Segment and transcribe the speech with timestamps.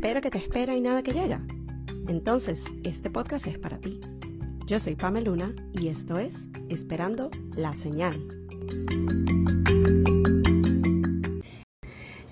[0.00, 1.42] espera que te espera y nada que llega?
[2.08, 4.00] Entonces, este podcast es para ti.
[4.64, 8.18] Yo soy Pamela Luna y esto es Esperando la Señal.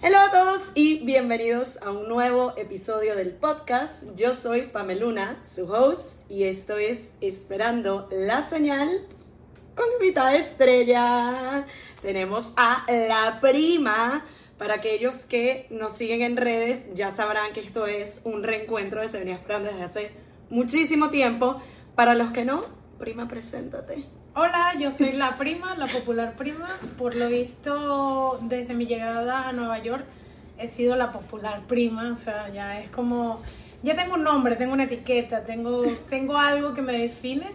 [0.03, 4.05] Hola a todos y bienvenidos a un nuevo episodio del podcast.
[4.17, 8.89] Yo soy Pameluna, su host, y esto es Esperando la Señal
[9.75, 11.67] con invitada estrella.
[12.01, 14.25] Tenemos a la prima.
[14.59, 19.09] Para aquellos que nos siguen en redes, ya sabrán que esto es un reencuentro de
[19.09, 20.11] Se venía esperando desde hace
[20.51, 21.63] muchísimo tiempo.
[21.95, 22.65] Para los que no,
[22.99, 24.07] prima, preséntate.
[24.35, 26.69] Hola, yo soy la prima, la popular prima.
[26.97, 30.05] Por lo visto, desde mi llegada a Nueva York,
[30.59, 32.11] he sido la popular prima.
[32.13, 33.41] O sea, ya es como,
[33.85, 37.47] ya tengo un nombre, tengo una etiqueta, tengo, tengo algo que me define.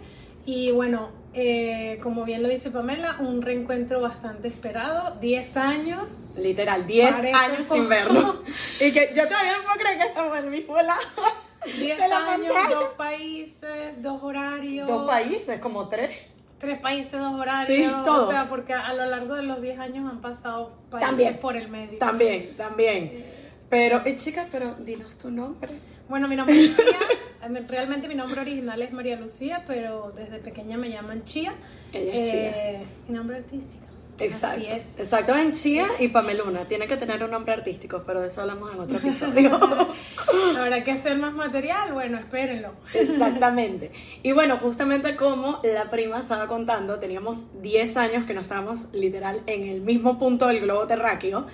[0.46, 5.16] Y bueno, eh, como bien lo dice Pamela, un reencuentro bastante esperado.
[5.20, 6.36] 10 años.
[6.42, 8.44] Literal, 10 Parece años sin verlo.
[8.80, 11.02] Y que yo todavía no puedo creer que estamos en el mismo lado.
[11.66, 12.76] 10 de la años, pantalla.
[12.76, 14.88] dos países, dos horarios.
[14.88, 16.12] Dos países, como tres.
[16.60, 17.68] Tres países, dos horarios.
[17.68, 18.28] Sí, todo.
[18.28, 21.38] O sea, porque a lo largo de los 10 años han pasado países También.
[21.40, 21.98] por el medio.
[22.00, 23.26] También, también.
[23.70, 25.72] Pero, eh, chica, pero dinos tu nombre.
[26.10, 26.86] Bueno, mi nombre es Chía.
[27.44, 31.54] Eh, Realmente mi nombre original es María Lucía, pero desde pequeña me llaman Chía.
[31.92, 33.84] Ella es Eh, Mi nombre artístico.
[34.18, 34.62] Exacto.
[34.62, 35.00] Así es.
[35.00, 36.66] Exacto, en Chía y Pameluna.
[36.70, 39.60] Tiene que tener un nombre artístico, pero de eso hablamos en otro episodio.
[40.58, 41.92] Habrá que hacer más material.
[41.92, 42.72] Bueno, espérenlo.
[42.94, 43.92] Exactamente.
[44.22, 49.42] Y bueno, justamente como la prima estaba contando, teníamos 10 años que no estábamos literal
[49.48, 51.48] en el mismo punto del globo terráqueo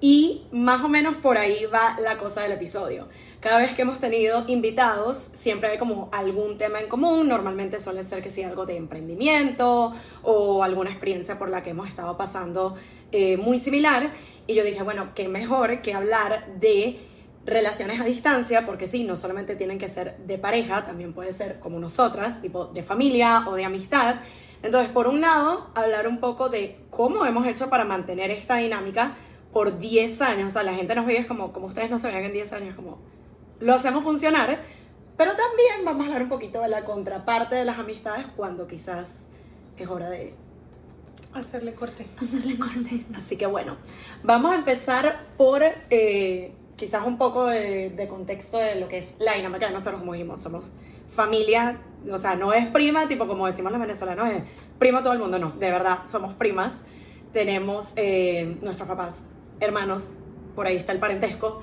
[0.00, 3.08] y más o menos por ahí va la cosa del episodio.
[3.44, 8.02] Cada vez que hemos tenido invitados, siempre hay como algún tema en común, normalmente suele
[8.02, 9.92] ser que sea algo de emprendimiento
[10.22, 12.74] o alguna experiencia por la que hemos estado pasando
[13.12, 14.14] eh, muy similar.
[14.46, 17.00] Y yo dije, bueno, qué mejor que hablar de
[17.44, 21.60] relaciones a distancia, porque sí, no solamente tienen que ser de pareja, también puede ser
[21.60, 24.22] como nosotras, tipo de familia o de amistad.
[24.62, 29.16] Entonces, por un lado, hablar un poco de cómo hemos hecho para mantener esta dinámica
[29.52, 30.48] por 10 años.
[30.48, 32.74] O sea, la gente nos veía como, como ustedes no se veían en 10 años,
[32.74, 33.12] como
[33.60, 34.60] lo hacemos funcionar.
[35.16, 39.28] Pero también vamos a hablar un poquito de la contraparte de las amistades cuando quizás
[39.76, 40.34] es hora de
[41.34, 42.06] Hacerle corte.
[42.20, 43.04] hacerle corte.
[43.14, 43.76] Así que bueno,
[44.22, 49.16] vamos a empezar por eh, quizás un poco de, de contexto de lo que es
[49.18, 50.70] la dinámica de nosotros, como dijimos, somos
[51.08, 54.42] familia, o sea, no es prima, tipo como decimos los venezolanos, es
[54.78, 56.84] primo todo el mundo, no, de verdad, somos primas,
[57.32, 59.24] tenemos eh, nuestros papás,
[59.60, 60.12] hermanos,
[60.54, 61.62] por ahí está el parentesco,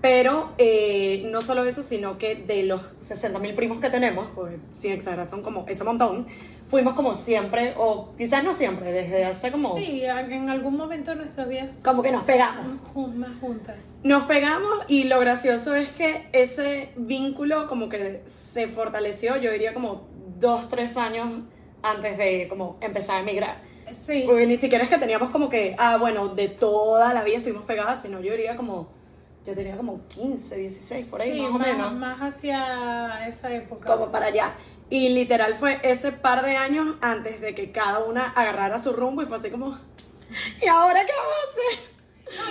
[0.00, 4.92] pero eh, no solo eso, sino que de los 60.000 primos que tenemos, pues sin
[4.92, 6.26] exagerar son como ese montón,
[6.68, 9.74] fuimos como siempre, o quizás no siempre, desde hace como...
[9.76, 12.80] Sí, en algún momento de nuestra vida Como que nos pegamos.
[13.14, 13.98] más juntas.
[14.02, 19.74] Nos pegamos y lo gracioso es que ese vínculo como que se fortaleció, yo diría
[19.74, 20.08] como
[20.38, 21.44] dos, tres años
[21.82, 23.62] antes de como empezar a emigrar.
[23.90, 24.24] Sí.
[24.26, 27.64] Porque ni siquiera es que teníamos como que, ah, bueno, de toda la vida estuvimos
[27.64, 28.88] pegadas, sino yo diría como,
[29.46, 31.92] yo tenía como 15, 16, por ahí sí, más o menos.
[31.94, 33.92] Más hacia esa época.
[33.92, 34.54] como para allá.
[34.90, 39.22] Y literal fue ese par de años antes de que cada una agarrara su rumbo
[39.22, 39.78] y fue así como,
[40.62, 41.96] ¿y ahora qué vamos a hacer?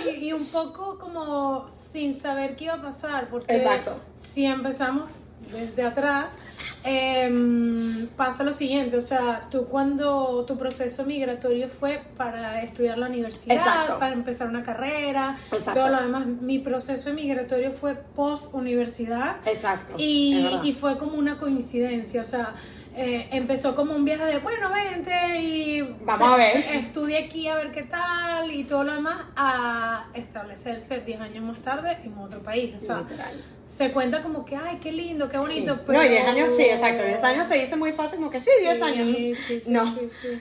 [0.06, 4.00] No, y, y un poco como sin saber qué iba a pasar, porque Exacto.
[4.14, 5.12] si empezamos
[5.52, 6.38] desde atrás,
[6.84, 13.06] em, pasa lo siguiente, o sea, tú cuando tu proceso migratorio fue para estudiar la
[13.08, 13.98] universidad, Exacto.
[13.98, 15.80] para empezar una carrera, Exacto.
[15.80, 19.94] todo lo demás, mi proceso migratorio fue post universidad Exacto.
[19.96, 22.54] y, y fue como una coincidencia, o sea,
[22.96, 26.56] eh, empezó como un viaje de, bueno, vente y Vamos a ver.
[26.76, 31.58] estudie aquí a ver qué tal y todo lo demás, a establecerse 10 años más
[31.58, 32.74] tarde en otro país.
[32.76, 33.44] O sea, Literal.
[33.64, 35.80] se cuenta como que, ay, qué lindo, qué bonito, Sí.
[35.86, 35.98] pero...
[35.98, 37.04] No, y 10 años, sí, exacto.
[37.04, 39.16] 10 años se dice muy fácil, como que sí, 10 años.
[39.16, 39.84] Sí, sí, sí, no,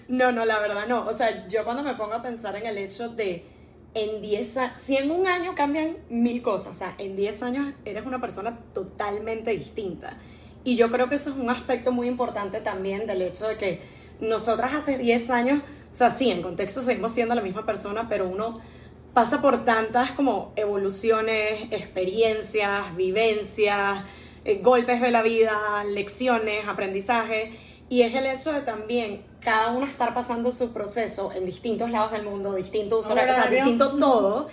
[0.08, 1.06] no, no, la verdad no.
[1.08, 3.46] O sea, yo cuando me pongo a pensar en el hecho de
[3.94, 7.74] en 10 años, si en un año cambian mil cosas, o sea, en 10 años
[7.86, 10.18] eres una persona totalmente distinta.
[10.66, 13.82] Y yo creo que eso es un aspecto muy importante también del hecho de que
[14.20, 15.62] nosotras hace 10 años,
[15.94, 18.60] o sea, sí, en contexto seguimos siendo la misma persona, pero uno
[19.14, 24.04] pasa por tantas como evoluciones, experiencias, vivencias,
[24.44, 27.58] eh, golpes de la vida, lecciones, aprendizaje.
[27.88, 32.12] Y es el hecho de también cada uno estar pasando su proceso en distintos lados
[32.12, 34.50] del mundo, distinto uso horario, o sea, distinto todo.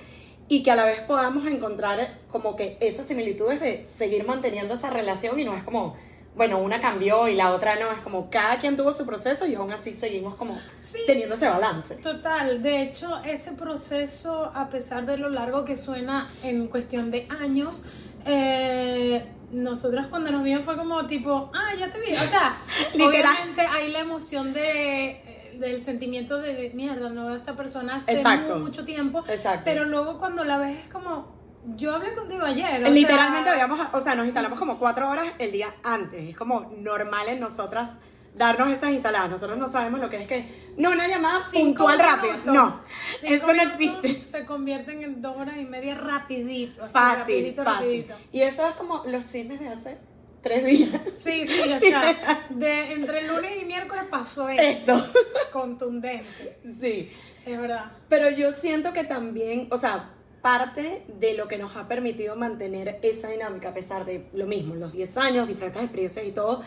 [0.53, 4.91] Y que a la vez podamos encontrar como que esas similitudes de seguir manteniendo esa
[4.91, 5.97] relación y no es como,
[6.37, 9.55] bueno, una cambió y la otra no, es como cada quien tuvo su proceso y
[9.55, 10.99] aún así seguimos como Sí.
[11.07, 11.95] teniendo ese balance.
[11.97, 17.27] Total, de hecho, ese proceso, a pesar de lo largo que suena en cuestión de
[17.31, 17.81] años,
[18.25, 22.13] Eh, nosotras cuando nos vimos fue como tipo, ah, ya te vi.
[22.15, 22.57] O sea,
[22.95, 25.21] obviamente hay la emoción de,
[25.59, 28.59] del sentimiento de mierda, no veo a esta persona hace Exacto.
[28.59, 29.23] mucho tiempo.
[29.29, 29.63] Exacto.
[29.65, 31.35] Pero luego cuando la ves es como,
[31.77, 32.85] yo hablé contigo ayer.
[32.85, 36.31] o Literalmente sea, habíamos, o sea, nos instalamos como cuatro horas el día antes.
[36.31, 37.97] Es como normal en nosotras
[38.35, 39.31] darnos esas instaladas.
[39.31, 40.73] Nosotros no sabemos lo que es que.
[40.79, 42.41] No, una llamada cinco puntual rápida.
[42.47, 42.81] No,
[43.21, 44.25] Cinco eso no existe.
[44.25, 46.83] Se convierten en dos horas y media rapidito.
[46.83, 47.85] así, Fácil, rapidito, fácil.
[47.87, 48.15] rapidito.
[48.33, 49.99] Y eso es como los chismes de hace
[50.43, 51.01] tres días.
[51.13, 54.63] Sí, sí, o sea, de, entre lunes y miércoles pasó esto.
[54.95, 55.13] Esto.
[55.53, 57.11] Contundente, Sí.
[57.47, 57.93] es verdad.
[58.09, 60.11] Pero yo siento que también, o sea,
[60.43, 64.75] parte de lo que nos ha permitido mantener esa dinámica, a pesar de lo mismo,
[64.75, 66.63] los 10 años, diferentes experiencias y todo,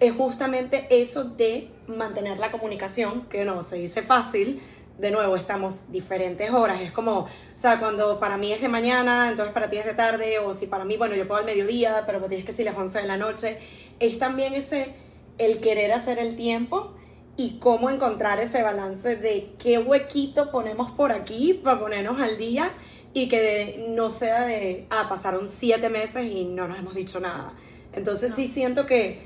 [0.00, 4.60] es justamente eso de mantener la comunicación, que no se dice fácil.
[5.00, 6.80] De nuevo, estamos diferentes horas.
[6.82, 9.94] Es como, o sea, cuando para mí es de mañana, entonces para ti es de
[9.94, 12.52] tarde, o si para mí, bueno, yo puedo al mediodía, pero para ti es que
[12.52, 13.58] si las 11 de la noche.
[13.98, 14.92] Es también ese,
[15.38, 16.92] el querer hacer el tiempo
[17.38, 22.72] y cómo encontrar ese balance de qué huequito ponemos por aquí para ponernos al día
[23.14, 27.54] y que no sea de, ah, pasaron siete meses y no nos hemos dicho nada.
[27.94, 28.36] Entonces No.
[28.36, 29.22] sí siento que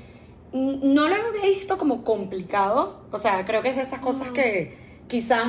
[0.53, 4.33] no lo he visto como complicado, o sea, creo que es de esas cosas No.
[4.33, 5.43] que quizás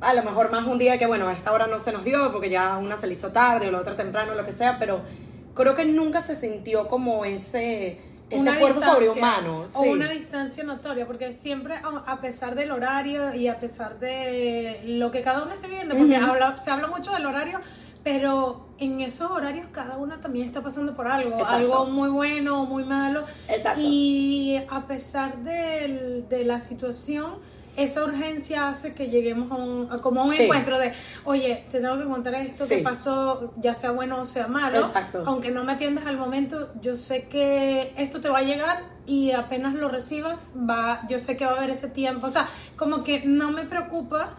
[0.00, 2.30] a lo mejor más un día que, bueno, a esta hora no se nos dio
[2.32, 5.00] porque ya una se le hizo tarde o la otra temprano, lo que sea, pero
[5.54, 9.60] creo que nunca se sintió como ese, ese Una esfuerzo sobrehumano.
[9.62, 9.88] O sí.
[9.88, 15.22] una distancia notoria, porque siempre, a pesar del horario y a pesar de lo que
[15.22, 17.60] cada uno esté viviendo, porque habla- se habla mucho del horario,
[18.02, 21.54] pero en esos horarios cada una también está pasando por algo, Exacto.
[21.54, 23.24] algo muy bueno o muy malo.
[23.48, 23.80] Exacto.
[23.82, 27.36] Y a pesar de la situación,
[27.76, 30.44] esa urgencia hace que lleguemos a un, a como a un Sí.
[30.44, 30.92] encuentro de,
[31.24, 32.76] oye, te tengo que contar esto Sí.
[32.76, 34.78] que pasó, ya sea bueno o sea malo.
[34.80, 35.22] Exacto.
[35.26, 39.32] Aunque no me atiendas al momento, yo sé que esto te va a llegar y
[39.32, 42.26] apenas lo recibas, va, yo sé que va a haber ese tiempo.
[42.26, 44.34] O sea, como que no me preocupa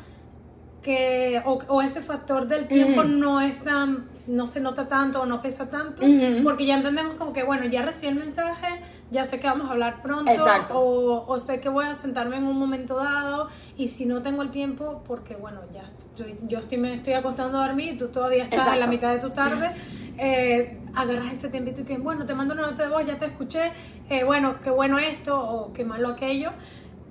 [0.82, 5.26] que, o, o ese factor del tiempo no es tan, no se nota tanto o
[5.26, 6.04] no pesa tanto,
[6.44, 8.82] porque ya entendemos como que, bueno, ya recibí el mensaje,
[9.12, 10.74] ya sé que vamos a hablar pronto, Exacto.
[10.80, 14.42] o, o sé que voy a sentarme en un momento dado, y si no tengo
[14.42, 18.08] el tiempo, porque bueno, ya estoy, yo estoy, me estoy acostando a dormir y tú
[18.08, 19.72] todavía estás en la mitad de tu tarde,
[20.18, 23.26] eh, agarras ese tiempito y que, bueno, te mando una nota de voz, ya te
[23.26, 23.72] escuché,
[24.10, 26.52] eh, bueno, qué bueno esto o qué malo aquello.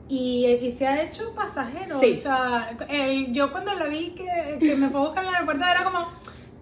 [0.06, 1.98] Y, y se ha hecho pasajero.
[1.98, 2.12] Sí.
[2.18, 5.34] O sea, el- yo cuando la vi que, que me fue a buscar en el
[5.36, 6.08] aeropuerto era como,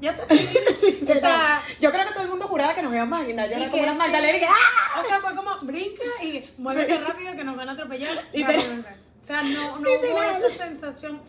[0.03, 0.23] ya te.
[1.17, 3.49] o sea, yo creo que todo el mundo juraba que nos íbamos a guindar.
[3.49, 3.91] Yo y era como sí.
[3.91, 5.01] Magdalena y que ¡ah!
[5.03, 8.11] O sea, fue como, brinca y muévete rápido que nos van a atropellar.
[8.33, 8.57] Literal.
[8.57, 8.91] rápidamente.
[9.23, 11.21] O sea, no, no hubo esa sensación.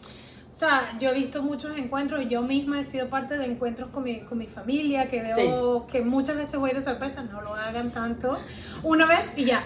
[0.54, 3.90] O sea, yo he visto muchos encuentros y yo misma he sido parte de encuentros
[3.90, 7.56] con mi, con mi familia, que veo que muchas veces voy de sorpresa, no lo
[7.56, 8.38] hagan tanto,
[8.84, 9.66] una vez y ya.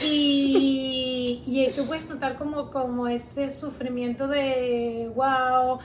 [0.00, 5.80] Y, y tú puedes notar como, como ese sufrimiento de, wow,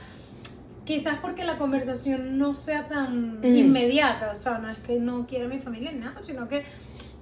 [0.88, 3.46] quizás porque la conversación no sea tan Ujú.
[3.46, 6.64] inmediata, o sea, no es que no quiera mi familia ni nada, sino que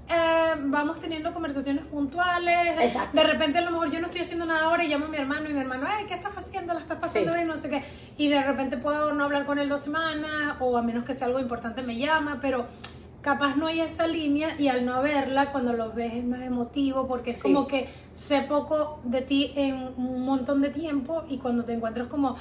[0.08, 2.76] eh, vamos teniendo conversaciones puntuales.
[2.80, 3.16] Exacto.
[3.20, 5.16] De repente a lo mejor yo no estoy haciendo nada ahora y llamo a mi
[5.16, 6.74] hermano y mi hermano, ay, ¿qué estás haciendo?
[6.74, 7.36] ¿La estás pasando Sí.
[7.38, 7.48] bien?
[7.48, 7.82] No sé qué.
[8.16, 11.26] Y de repente puedo no hablar con él dos semanas o a menos que sea
[11.26, 12.66] algo importante me llama, pero
[13.20, 17.08] capaz no hay esa línea y al no haberla cuando lo ves es más emotivo
[17.08, 17.42] porque es Sí.
[17.42, 22.06] como que sé poco de ti en un montón de tiempo y cuando te encuentras
[22.06, 22.36] como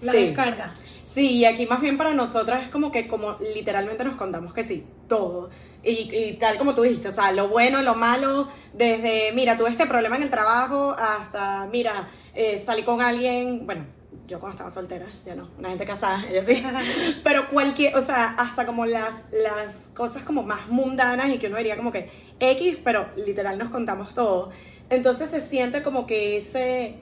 [0.00, 0.18] la Sí.
[0.18, 0.74] descarga.
[1.04, 4.62] Sí, y aquí más bien para nosotras es como que como literalmente nos contamos que
[4.64, 5.50] sí, todo.
[5.82, 9.70] Y, y tal como tú dijiste, o sea, lo bueno, lo malo, desde, mira, tuve
[9.70, 13.86] este problema en el trabajo, hasta, mira, eh, salí con alguien, bueno,
[14.28, 16.62] yo cuando estaba soltera, ya no, una gente casada, ella sí,
[17.24, 21.56] pero cualquier, o sea, hasta como las, las cosas como más mundanas y que uno
[21.56, 24.50] diría como que X, pero literal nos contamos todo.
[24.90, 26.96] Entonces se siente como que ese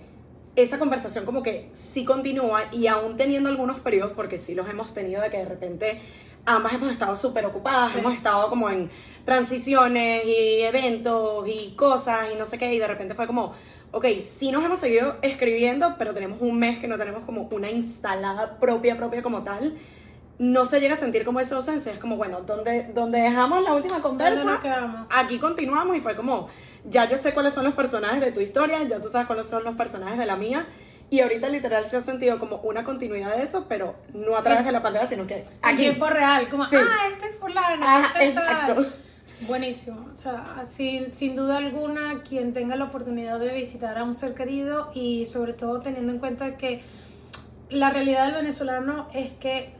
[0.62, 4.92] esa conversación como que sí continúa y aún teniendo algunos periodos, porque sí los hemos
[4.94, 6.00] tenido de que de repente
[6.46, 7.98] ambas hemos estado súper ocupadas, Sí.
[7.98, 8.90] hemos estado como en
[9.24, 13.52] transiciones y eventos y cosas y no sé qué, y de repente fue como,
[13.92, 17.70] ok, sí nos hemos seguido escribiendo, pero tenemos un mes que no tenemos como una
[17.70, 19.74] instalada propia, propia como tal.
[20.38, 23.74] No se llega a sentir como esa ausencia, es como, bueno, donde, donde dejamos la
[23.74, 26.48] última ¿Dónde conversa, aquí continuamos y fue como,
[26.88, 29.64] ya yo sé cuáles son los personajes de tu historia, ya tú sabes cuáles son
[29.64, 30.66] los personajes de la mía.
[31.10, 34.64] Y ahorita literal se ha sentido como una continuidad de eso, pero no a través
[34.66, 35.76] de la pantalla, sino que En aquí.
[35.78, 36.76] tiempo real, como, Sí.
[36.76, 38.44] ah, este es fulano, Ajá, este es tal".
[38.44, 38.86] exacto.
[39.48, 44.14] Buenísimo, o sea, sin, sin duda alguna, quien tenga la oportunidad de visitar a un
[44.16, 46.82] ser querido y sobre todo teniendo en cuenta que
[47.70, 49.72] la realidad del venezolano es que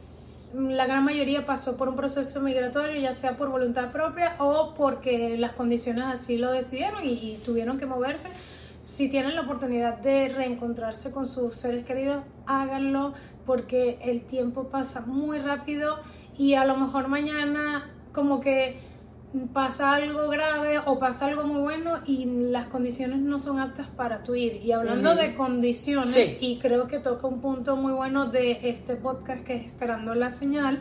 [0.53, 5.37] la gran mayoría pasó por un proceso migratorio, ya sea por voluntad propia o porque
[5.37, 8.29] las condiciones así lo decidieron y, tuvieron que moverse.
[8.81, 13.13] Si tienen la oportunidad de reencontrarse con sus seres queridos, háganlo
[13.45, 15.97] porque el tiempo pasa muy rápido
[16.37, 18.79] y a lo mejor mañana como que
[19.53, 24.23] pasa algo grave o pasa algo muy bueno y las condiciones no son aptas para
[24.23, 24.61] tu ir.
[24.63, 29.43] Y hablando de condiciones, y creo que toca un punto muy bueno de este podcast
[29.43, 30.79] que es Esperando la Señal.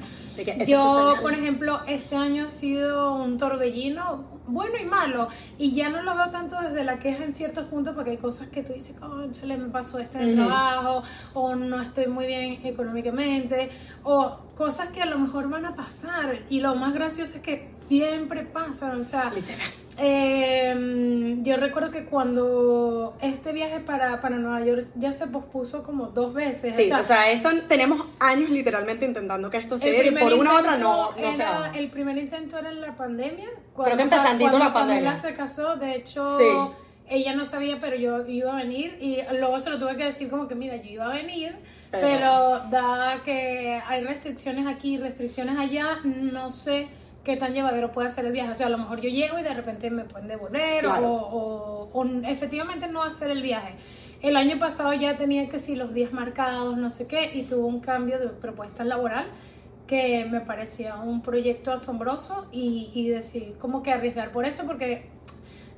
[0.66, 5.28] Yo, por ejemplo, este año ha sido un torbellino bueno y malo.
[5.58, 8.48] Y ya no lo veo tanto desde la queja en ciertos puntos porque hay cosas
[8.48, 8.96] que tú dices,
[9.32, 11.02] chale, me pasó esto en el trabajo,
[11.34, 13.70] o no estoy muy bien económicamente,
[14.04, 16.40] o cosas que a lo mejor van a pasar.
[16.50, 19.00] Y lo más gracioso es que siempre pasan.
[19.00, 19.68] O sea, literal.
[19.96, 26.08] Em, yo recuerdo que cuando este viaje para, para Nueva York ya se pospuso como
[26.08, 26.74] dos veces.
[26.74, 30.54] Sí, o sea, esto tenemos años literalmente intentando que esto se dé y por una
[30.54, 33.48] u otra no, no El primer intento era en la pandemia.
[33.76, 35.16] Creo que la pandemia.
[35.16, 36.74] se casó, de hecho,
[37.10, 40.28] ella no sabía, pero yo iba a venir y luego se lo tuve que decir
[40.28, 41.54] como que, mira, yo iba a venir,
[41.90, 46.88] pero, pero dada que hay restricciones aquí, restricciones allá, no sé
[47.28, 48.52] qué tan llevadero puede ser el viaje.
[48.52, 52.04] O sea, a lo mejor yo llego y de repente me pueden devolver o, o,
[52.26, 53.74] efectivamente no hacer el viaje.
[54.22, 57.66] El año pasado ya tenía que sí los días marcados, no sé qué, y tuvo
[57.66, 59.26] un cambio de propuesta laboral
[59.86, 65.06] que me parecía un proyecto asombroso y, y decidí como que arriesgar por eso porque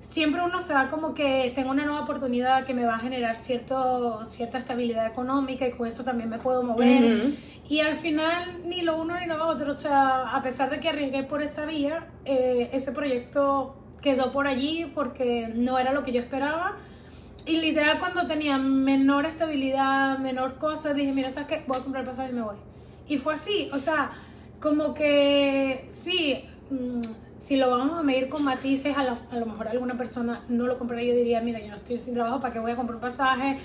[0.00, 3.38] siempre uno se da como que tengo una nueva oportunidad que me va a generar
[3.38, 7.34] cierto, cierta estabilidad económica y con eso también me puedo mover.
[7.68, 10.88] Y al final ni lo uno ni lo otro, o sea, a pesar de que
[10.88, 16.12] arriesgué por esa vía, eh, ese proyecto quedó por allí porque no era lo que
[16.12, 16.76] yo esperaba.
[17.46, 21.64] Y literal cuando tenía menor estabilidad, menor cosa, dije, mira, ¿sabes qué?
[21.66, 22.56] Voy a comprar pasaje y me voy.
[23.08, 24.10] Y fue así, o sea,
[24.60, 27.00] como que sí, mm,
[27.40, 30.66] si lo vamos a medir con matices, a lo, a lo mejor alguna persona no
[30.66, 32.96] lo compraría y diría, mira, yo no estoy sin trabajo, ¿para qué voy a comprar
[32.96, 33.58] un pasaje?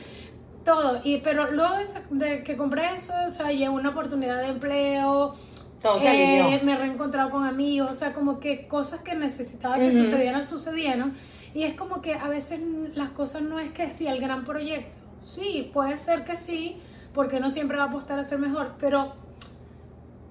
[0.64, 1.02] Todo.
[1.04, 1.76] Y, pero luego
[2.10, 5.36] de, que compré eso, o sea, llegó una oportunidad de empleo.
[5.82, 9.78] Todo se eh, me he reencontrado con amigos, o sea, como que cosas que necesitaba
[9.78, 11.14] que sucedieran, sucedieron.
[11.54, 12.62] Y es como que a veces
[12.96, 14.98] las cosas no es que sí, el gran proyecto.
[15.22, 16.78] Sí, puede ser que sí,
[17.14, 19.14] porque no siempre va a apostar a ser mejor, pero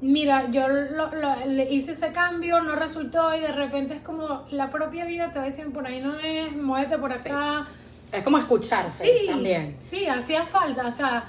[0.04, 5.06] mira, yo le hice ese cambio, no resultó y de repente es como la propia
[5.06, 7.66] vida te va diciendo por ahí no es, muévete por acá.
[8.12, 9.76] Es como escucharse sí, también.
[9.78, 11.24] Sí, hacía falta, o sea,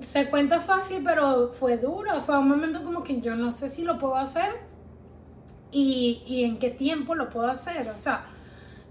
[0.00, 3.82] se cuenta fácil, pero fue duro, fue un momento como que yo no sé si
[3.84, 4.52] lo puedo hacer
[5.70, 8.24] y, y en qué tiempo lo puedo hacer, o sea,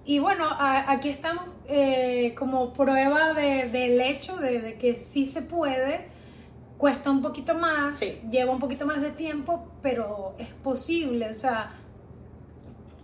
[0.06, 5.42] y bueno, aquí estamos eh, como prueba de, del hecho de, de que sí se
[5.42, 6.13] puede
[6.84, 11.72] cuesta un poquito más, lleva un poquito más de tiempo, pero es posible, o sea,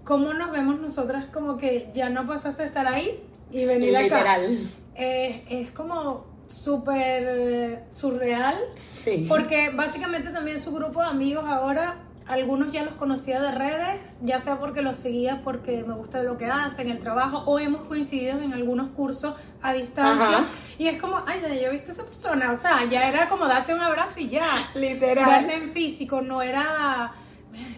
[0.03, 4.03] ¿cómo nos vemos nosotras como que ya no pasaste a estar ahí y venir acá?
[4.37, 4.71] Literal.
[4.95, 9.25] es como súper surreal, sí.
[9.29, 14.39] porque básicamente también su grupo de amigos ahora algunos ya los conocía de redes, ya
[14.39, 18.39] sea porque los seguía porque me gusta lo que hacen, el trabajo, o hemos coincidido
[18.39, 20.45] en algunos cursos a distancia.
[20.77, 22.51] Y es como, ay, ya yo he visto a esa persona.
[22.51, 24.69] O sea, ya era como date un abrazo y ya.
[24.75, 25.25] Literal.
[25.25, 27.13] Verte en físico, no era.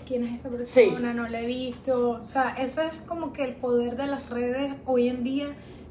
[0.05, 1.13] ¿Quién es esta persona?
[1.13, 2.11] No la he visto.
[2.11, 5.47] O sea, eso es como que el poder de las redes hoy en día.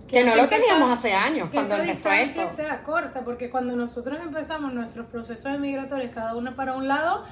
[0.06, 2.10] Que, no lo teníamos hace años cuando esa empezó
[2.42, 2.46] eso.
[2.48, 7.24] sea corta, porque cuando nosotros empezamos nuestros procesos migratorios, cada uno para un lado,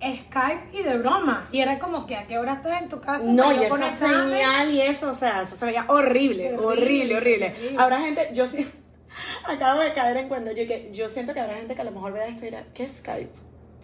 [0.00, 1.48] Skype y de broma.
[1.52, 3.24] Y era como que a qué hora estás en tu casa.
[3.24, 7.76] No, y esa señal y eso, o sea, eso se veía horrible, horrible, horrible.
[7.78, 8.70] Habrá gente, yo sí,
[9.44, 11.92] acabo de caer en cuando yo que yo siento que habrá gente que a lo
[11.92, 13.32] mejor vea esto y dirá, ¿qué es Skype?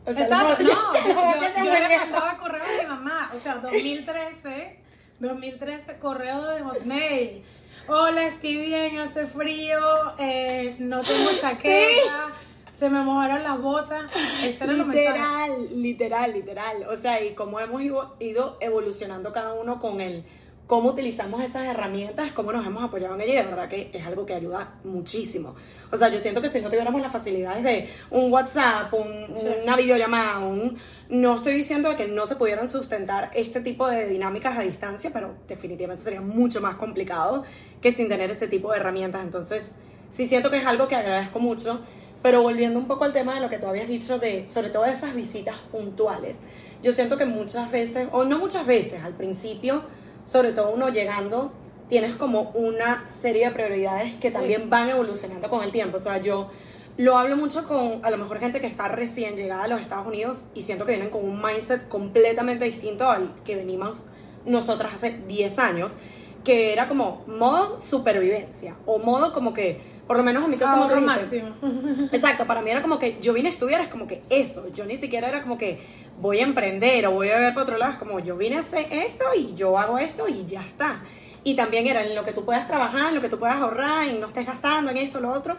[0.04, 4.80] O sea, Exacto, no, yo, yo, le mandaba correo a mi mamá, o sea, 2013,
[5.20, 7.42] 2013, correo de Hotmail.
[7.88, 9.80] Hola, estoy bien, hace frío,
[10.18, 12.32] eh, no tengo chaqueta
[12.72, 14.10] se me mojaron las botas.
[14.42, 16.86] Ese era literal, literal, literal.
[16.90, 17.82] O sea, y cómo hemos
[18.18, 20.24] ido evolucionando cada uno con él
[20.72, 24.06] cómo utilizamos esas herramientas, cómo nos hemos apoyado en ella y de verdad que es
[24.06, 25.54] algo que ayuda muchísimo.
[25.90, 30.38] O sea, yo siento que si no tuviéramos las facilidades de un WhatsApp, una videollamada,
[30.38, 30.78] un...
[31.10, 35.34] no estoy diciendo que no se pudieran sustentar este tipo de dinámicas a distancia, pero
[35.46, 37.44] definitivamente sería mucho más complicado
[37.82, 39.22] que sin tener ese tipo de herramientas.
[39.22, 39.74] Entonces,
[40.10, 41.82] sí siento que es algo que agradezco mucho
[42.22, 44.84] pero volviendo un poco al tema de lo que tú habías dicho, de sobre todo
[44.84, 46.36] esas visitas puntuales,
[46.82, 49.82] yo siento que muchas veces, o no muchas veces, al principio,
[50.24, 51.52] sobre todo uno llegando,
[51.88, 55.98] tienes como una serie de prioridades que también van evolucionando con el tiempo.
[55.98, 56.50] O sea, yo
[56.96, 60.06] lo hablo mucho con a lo mejor gente que está recién llegada a los Estados
[60.06, 64.06] Unidos y siento que vienen con un mindset completamente distinto al que venimos
[64.44, 65.96] nosotras hace 10 años,
[66.44, 70.64] que era como modo supervivencia o modo como que, por lo menos en mi tú
[70.64, 71.54] dijiste, máximo.
[72.12, 74.66] Exacto, para mí era como que yo vine a estudiar, es como que eso.
[74.74, 75.80] Yo ni siquiera era como que
[76.20, 77.92] voy a emprender o voy a ver por otro lado.
[77.92, 81.02] Es como yo vine a hacer esto y yo hago esto y ya está.
[81.44, 84.06] Y también era en lo que tú puedas trabajar, en lo que tú puedas ahorrar
[84.08, 85.56] y no estés gastando en esto, lo otro.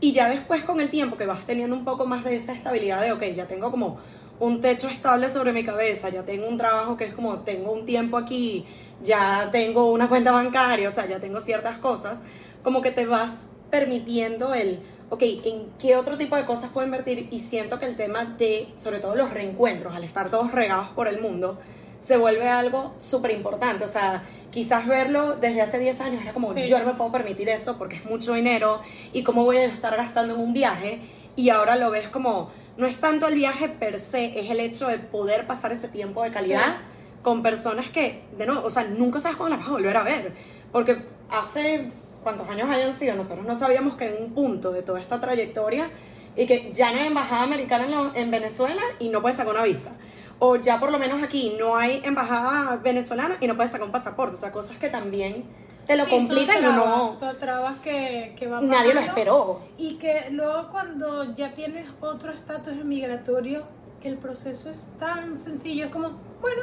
[0.00, 3.02] Y ya después con el tiempo que vas teniendo un poco más de esa estabilidad
[3.02, 3.98] de, ok, ya tengo como
[4.40, 7.86] un techo estable sobre mi cabeza, ya tengo un trabajo que es como tengo un
[7.86, 8.64] tiempo aquí,
[9.02, 12.22] ya tengo una cuenta bancaria, o sea, ya tengo ciertas cosas,
[12.62, 14.80] como que te vas permitiendo el,
[15.10, 17.28] ok, ¿en qué otro tipo de cosas puedo invertir?
[17.30, 21.06] Y siento que el tema de, sobre todo los reencuentros, al estar todos regados por
[21.08, 21.58] el mundo,
[22.00, 23.84] se vuelve algo súper importante.
[23.84, 26.64] O sea, quizás verlo desde hace 10 años era como, Sí.
[26.64, 28.80] yo no me puedo permitir eso porque es mucho dinero
[29.12, 31.00] y cómo voy a estar gastando en un viaje.
[31.36, 34.88] Y ahora lo ves como, no es tanto el viaje per se, es el hecho
[34.88, 36.78] de poder pasar ese tiempo de calidad
[37.22, 40.02] con personas que, de nuevo, o sea, nunca sabes cuándo las vas a volver a
[40.02, 40.32] ver.
[40.72, 41.90] Porque hace
[42.22, 45.90] cuántos años hayan sido, nosotros no sabíamos que en un punto de toda esta trayectoria
[46.36, 49.64] y que ya no hay embajada americana en, en Venezuela y no puedes sacar una
[49.64, 49.92] visa.
[50.38, 53.92] O ya por lo menos aquí no hay embajada venezolana y no puedes sacar un
[53.92, 54.36] pasaporte.
[54.36, 55.44] O sea, cosas que también
[55.90, 57.16] te lo Sí, complican y trabas, no...
[57.18, 59.60] son trabas que, que va Nadie lo esperó.
[59.76, 63.64] Y que luego cuando ya tienes otro estatus migratorio,
[64.04, 66.62] el proceso es tan sencillo, es como, bueno,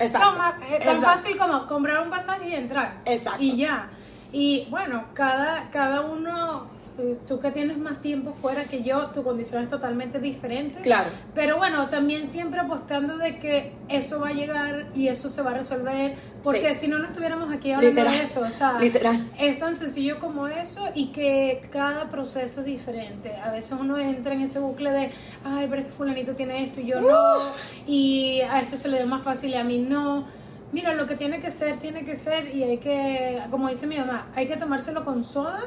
[0.00, 0.28] Exacto.
[0.28, 1.02] toma, eh, tan Exacto.
[1.02, 2.96] fácil como comprar un pasaje y entrar.
[3.04, 3.40] Exacto.
[3.44, 3.90] Y ya.
[4.32, 6.66] Y bueno, cada, cada uno,
[7.26, 10.80] tú que tienes más tiempo fuera que yo, tu condición es totalmente diferente.
[10.82, 11.10] Claro.
[11.34, 15.50] Pero bueno, también siempre apostando de que eso va a llegar y eso se va
[15.50, 16.80] a resolver, porque Sí.
[16.80, 18.18] si no, no estuviéramos aquí hablando Literal.
[18.18, 18.40] de eso.
[18.42, 19.28] O sea, Literal.
[19.38, 23.34] es tan sencillo como eso y que cada proceso es diferente.
[23.36, 25.10] A veces uno entra en ese bucle de,
[25.44, 27.38] ay, pero es que fulanito tiene esto y yo no,
[27.86, 30.26] y a este se le dio más fácil y a mí no.
[30.72, 33.96] Mira, lo que tiene que ser, tiene que ser y hay que, como dice mi
[33.96, 35.60] mamá, hay que tomárselo con soda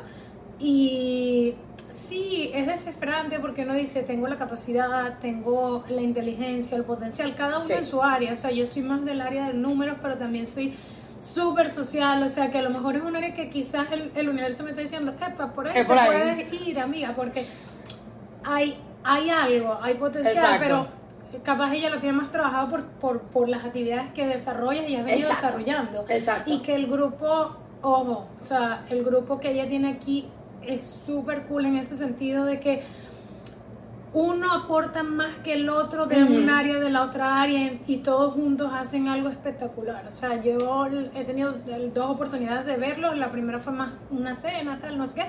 [0.60, 1.54] y
[1.90, 7.58] sí, es desesperante porque uno dice, tengo la capacidad, tengo la inteligencia, el potencial, cada
[7.58, 7.74] uno Sí.
[7.74, 8.32] en su área.
[8.32, 10.74] O sea, yo soy más del área de números, pero también soy
[11.22, 12.22] súper social.
[12.24, 14.72] O sea, que a lo mejor es un área que quizás el, el universo me
[14.72, 16.08] está diciendo, epa, por ahí Es te por ahí.
[16.08, 17.46] puedes ir, amiga, porque
[18.44, 20.60] hay, hay algo, hay potencial, Exacto.
[20.64, 20.88] pero
[21.44, 25.06] capaz ella lo tiene más trabajado por, por, por las actividades que desarrollas y has
[25.06, 25.48] venido Exacto.
[25.58, 26.06] desarrollando.
[26.10, 26.52] Exacto.
[26.54, 30.28] Y que el grupo, ojo, o sea, el grupo que ella tiene aquí
[30.68, 32.84] es súper cool en ese sentido de que
[34.14, 38.34] uno aporta más que el otro de un área de la otra área y todos
[38.34, 40.06] juntos hacen algo espectacular.
[40.08, 41.54] O sea, yo he tenido
[41.94, 43.14] dos oportunidades de verlo.
[43.14, 45.26] La primera fue más una cena, tal, no sé qué.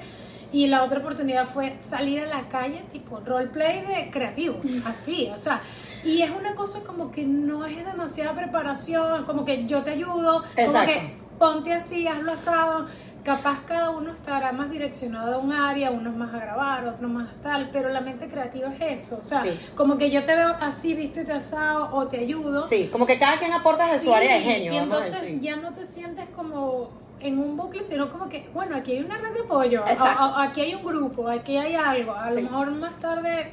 [0.53, 5.37] Y la otra oportunidad fue salir a la calle, tipo roleplay de creativo, así, o
[5.37, 5.61] sea,
[6.03, 10.43] y es una cosa como que no es demasiada preparación, como que yo te ayudo,
[10.43, 10.87] como Exacto.
[10.87, 12.87] que ponte así, hazlo asado.
[13.25, 17.29] Capaz cada uno estará más direccionado a un área, unos más a grabar, otros más
[17.43, 19.19] tal, pero la mente creativa es eso.
[19.19, 19.51] O sea, Sí.
[19.75, 22.65] como que yo te veo así, viste, asado o te ayudo.
[22.67, 24.73] Sí, como que cada quien aporta de su área de genio.
[24.73, 28.93] Y entonces ya no te sientes como en un bucle, sino como que, bueno, aquí
[28.93, 32.13] hay una red de apoyo, aquí hay un grupo, aquí hay algo.
[32.13, 32.37] A Sí.
[32.37, 33.53] lo mejor más tarde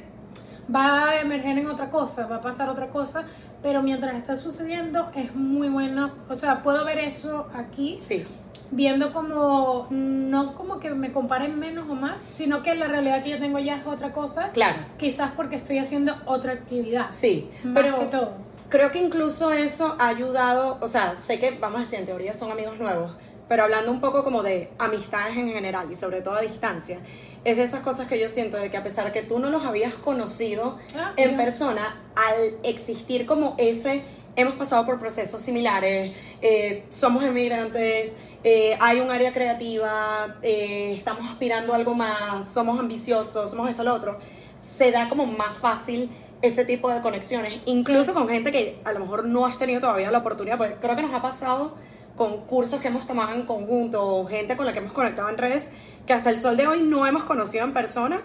[0.74, 3.24] va a emerger en otra cosa, va a pasar otra cosa,
[3.62, 6.10] pero mientras está sucediendo es muy bueno.
[6.28, 8.24] O sea, puedo ver eso aquí Sí,
[8.70, 13.30] viendo como, no como que me comparen menos o más, sino que la realidad que
[13.30, 14.50] yo tengo ya es otra cosa.
[14.52, 14.78] claro.
[14.98, 17.06] Quizás porque estoy haciendo otra actividad.
[17.12, 18.32] Sí, Más pero que todo.
[18.68, 22.34] creo que incluso eso ha ayudado, o sea, sé que, vamos a decir, en teoría
[22.34, 23.12] son amigos nuevos,
[23.48, 26.98] pero hablando un poco como de amistades en general y sobre todo a distancia,
[27.46, 29.64] es de esas cosas que yo siento de que a pesar que tú no los
[29.64, 34.02] habías conocido Ah, en persona, al existir como ese,
[34.34, 41.30] hemos pasado por procesos similares, eh, somos inmigrantes, eh, hay un área creativa, eh, estamos
[41.30, 44.18] aspirando a algo más, somos ambiciosos, somos esto, lo otro,
[44.60, 46.10] se da como más fácil
[46.42, 50.10] ese tipo de conexiones, incluso con gente que a lo mejor no has tenido todavía
[50.10, 51.76] la oportunidad, porque creo que nos ha pasado
[52.16, 55.36] con cursos que hemos tomado en conjunto o gente con la que hemos conectado en
[55.38, 55.70] redes,
[56.06, 58.22] que hasta el sol de hoy no hemos conocido en persona,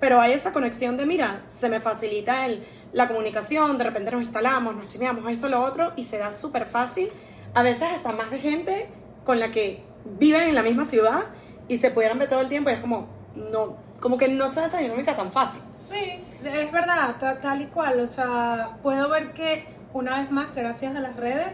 [0.00, 4.22] pero hay esa conexión de, mira, se me facilita el, la comunicación, de repente nos
[4.22, 7.08] instalamos, nos chimeamos, esto, lo otro, y se da súper fácil.
[7.54, 8.88] A veces hasta más de gente
[9.24, 9.82] con la que
[10.18, 11.24] viven en la misma ciudad
[11.68, 14.60] y se pudieran ver todo el tiempo y es como, no, como que no se
[14.60, 15.60] da esa dinámica tan fácil.
[15.76, 18.00] Sí, es verdad, ta- tal y cual.
[18.00, 21.46] O sea, puedo ver que una vez más, gracias a las redes,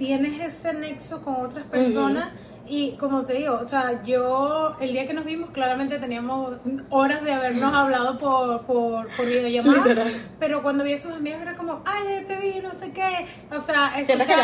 [0.00, 2.30] tienes ese nexo con otras personas
[2.66, 6.56] Y como te digo, o sea, yo el día que nos vimos claramente teníamos
[6.88, 10.12] horas de habernos hablado por, por, por videollamada, Literal.
[10.38, 13.26] pero cuando vi a sus amigos era como, ay, ya te vi, no sé qué,
[13.54, 14.34] o sea, Sientes que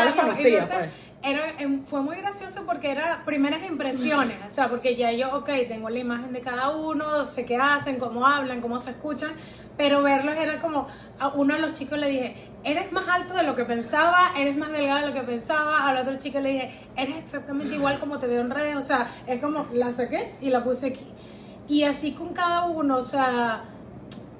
[0.71, 0.89] pues.
[1.23, 5.49] Era, em, fue muy gracioso porque era primeras impresiones, o sea, porque ya yo, ok,
[5.67, 9.31] tengo la imagen de cada uno, sé qué hacen, cómo hablan, cómo se escuchan,
[9.77, 10.87] pero verlos era como,
[11.19, 14.55] a uno de los chicos le dije, eres más alto de lo que pensaba, eres
[14.57, 18.19] más delgado de lo que pensaba, al otro chico le dije, eres exactamente igual como
[18.19, 21.07] te veo en redes, o sea, es como, la saqué y la puse aquí.
[21.67, 23.63] Y así con cada uno, o sea,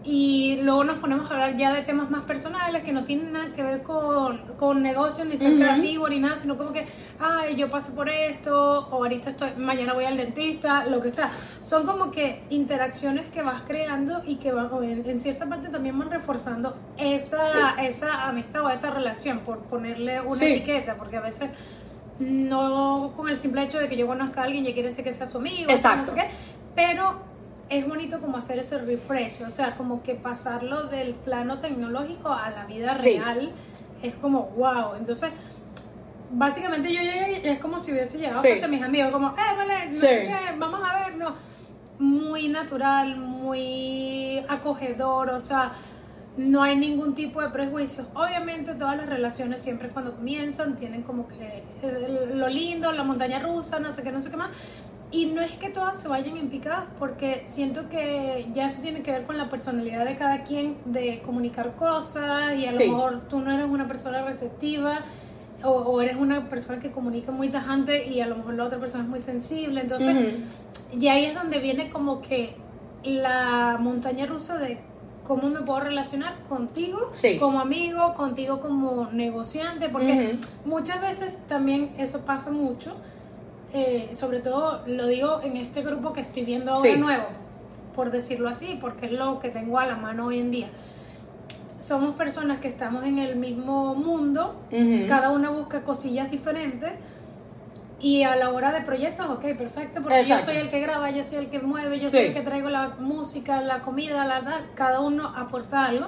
[0.10, 3.54] y luego nos ponemos a hablar ya de temas más personales que no tienen nada
[3.54, 6.86] que ver con, con negocios, ni ser creativo, ni nada, sino como que,
[7.20, 11.30] ay, yo paso por esto, o ahorita estoy, mañana voy al dentista, lo que sea.
[11.62, 16.10] Son como que interacciones que vas creando y que van, en, cierta parte también van
[16.10, 20.46] reforzando esa, esa amistad o esa relación, por ponerle una Sí.
[20.46, 21.50] etiqueta, porque a veces
[22.20, 25.14] no con el simple hecho de que yo conozca a alguien ya quiere decir que
[25.14, 26.14] sea su amigo, Exacto.
[26.14, 26.34] no sé qué,
[26.76, 27.36] pero
[27.70, 32.50] es bonito como hacer ese refresh, o sea, como que pasarlo del plano tecnológico a
[32.50, 33.18] la vida Sí.
[33.18, 33.52] real
[34.02, 34.96] es como wow.
[34.98, 35.32] Entonces,
[36.32, 38.50] básicamente yo llegué y es como si hubiese llegado Sí.
[38.50, 40.00] a casa mis amigos, como, eh, vale, no Sí.
[40.00, 41.34] sé qué, vamos a vernos.
[42.00, 45.72] Muy natural, muy acogedor, o sea,
[46.38, 48.06] no hay ningún tipo de prejuicios.
[48.14, 53.40] Obviamente todas las relaciones siempre cuando comienzan tienen como que eh, lo lindo, la montaña
[53.40, 54.52] rusa, no sé qué, no sé qué más.
[55.10, 59.02] Y no es que todas se vayan en picadas, porque siento que ya eso tiene
[59.04, 62.88] que ver con la personalidad de cada quien, de comunicar cosas, y a Sí.
[62.88, 65.00] lo mejor tú no eres una persona receptiva,
[65.64, 68.80] o, o eres una persona que comunica muy tajante, y a lo mejor la otra
[68.80, 69.80] persona es muy sensible.
[69.80, 71.00] Entonces, Ujú.
[71.02, 72.56] y ahí es donde viene como que
[73.04, 74.80] la montaña rusa de
[75.24, 77.38] cómo me puedo relacionar contigo Sí.
[77.38, 82.96] como amigo, contigo como negociante, porque muchas veces también eso pasa mucho,
[83.74, 86.98] eh, sobre todo lo digo en este grupo que estoy viendo ahora Sí.
[86.98, 87.26] nuevo,
[87.96, 90.68] por decirlo así, porque es lo que tengo a la mano hoy en día.
[91.80, 94.56] Somos personas que estamos en el mismo mundo,
[95.08, 96.92] cada una busca cosillas diferentes
[98.00, 100.46] y a la hora de proyectos, ok, perfecto, porque Exacto.
[100.48, 102.18] yo soy el que graba, yo soy el que mueve, yo Sí.
[102.18, 106.08] soy el que traigo la música, la comida, la tal, cada uno aporta algo.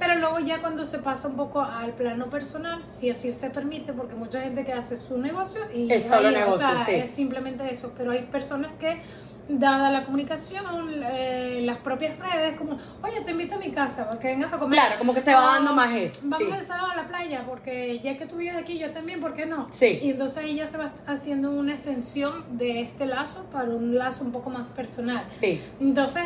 [0.00, 3.92] Pero luego ya cuando se pasa un poco al plano personal, si así se permite,
[3.92, 6.92] porque mucha gente que hace su negocio y Es solo ahí, negocio, o sea, sí.
[6.94, 8.98] es simplemente eso, pero hay personas que
[9.46, 10.64] dada la comunicación,
[11.04, 14.78] eh, las propias redes, como, oye, te invito a mi casa, que vengas a comer.
[14.78, 16.52] Claro, como que se va dando más eso, Vamos sí.
[16.52, 19.44] al sábado a la playa, porque ya que tú vives aquí, yo también, ¿por qué
[19.46, 19.68] no?
[19.72, 19.98] Sí.
[20.02, 24.24] Y entonces ahí ya se va haciendo una extensión de este lazo para un lazo
[24.24, 25.24] un poco más personal.
[25.28, 25.60] Sí.
[25.80, 26.24] Entonces,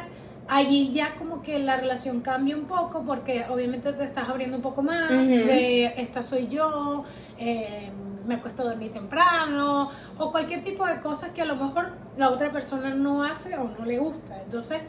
[0.48, 4.62] allí ya como que la relación cambia un poco porque obviamente te estás abriendo un
[4.62, 7.04] poco más de esta soy yo,
[7.38, 7.90] eh,
[8.26, 12.30] me acuesto a dormir temprano o cualquier tipo de cosas que a lo mejor la
[12.30, 14.40] otra persona no hace o no le gusta.
[14.42, 14.80] Entonces,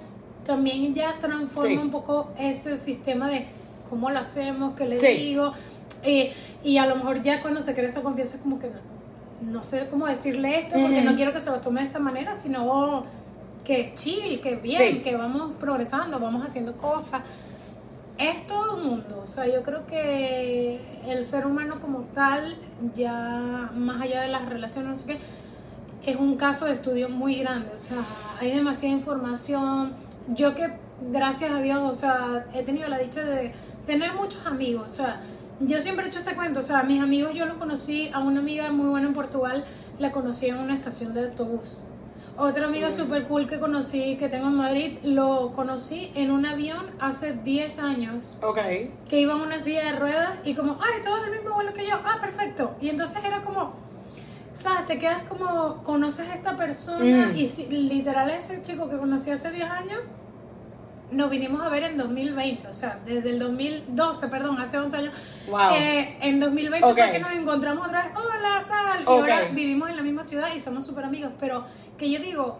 [0.45, 1.77] también ya transforma Sí.
[1.77, 3.45] un poco ese sistema de
[3.89, 5.07] cómo lo hacemos, qué le Sí.
[5.07, 5.53] digo.
[6.07, 9.51] eh, y a lo mejor ya cuando se crea esa confianza es como que no,
[9.53, 12.35] no sé cómo decirle esto porque no quiero que se lo tome de esta manera,
[12.35, 13.05] sino
[13.65, 14.99] que chill, que bien, Sí.
[15.01, 17.21] que vamos progresando, vamos haciendo cosas.
[18.17, 22.55] Es todo un mundo, o sea, yo creo que el ser humano como tal,
[22.95, 25.19] ya más allá de las relaciones, no sé qué,
[26.11, 27.97] es un caso de estudio muy grande, o sea,
[28.39, 29.93] hay demasiada información.
[30.29, 30.77] Yo que,
[31.11, 33.51] gracias a Dios, o sea, he tenido la dicha de
[33.85, 35.21] tener muchos amigos, o sea,
[35.59, 38.39] yo siempre he hecho este cuento, o sea, mis amigos yo los conocí, a una
[38.39, 39.65] amiga muy buena en Portugal,
[39.99, 41.83] la conocí en una estación de autobús.
[42.37, 46.87] Otro amigo super cool que conocí, que tengo en Madrid, lo conocí en un avión
[46.99, 48.57] hace 10 años Ok.
[49.07, 51.71] que iba en una silla de ruedas y como, ay, tú eres el mismo vuelo
[51.73, 52.75] que yo, ah, perfecto.
[52.81, 53.75] Y entonces era como,
[54.57, 54.85] ¿sabes?
[54.85, 57.37] Te quedas como, conoces a esta persona Mm.
[57.37, 59.99] y si- literal ese chico que conocí hace 10 años,
[61.15, 65.13] nos vinimos a ver en 2020, o sea, desde el 2012, perdón, hace 11 años.
[65.49, 65.59] Wow.
[65.75, 66.97] Eh, en 2020 Ok.
[66.97, 69.09] fue que nos encontramos otra vez, hola, tal, y Ok.
[69.09, 71.65] ahora vivimos en la misma ciudad y somos súper amigos, pero
[71.97, 72.59] que yo digo,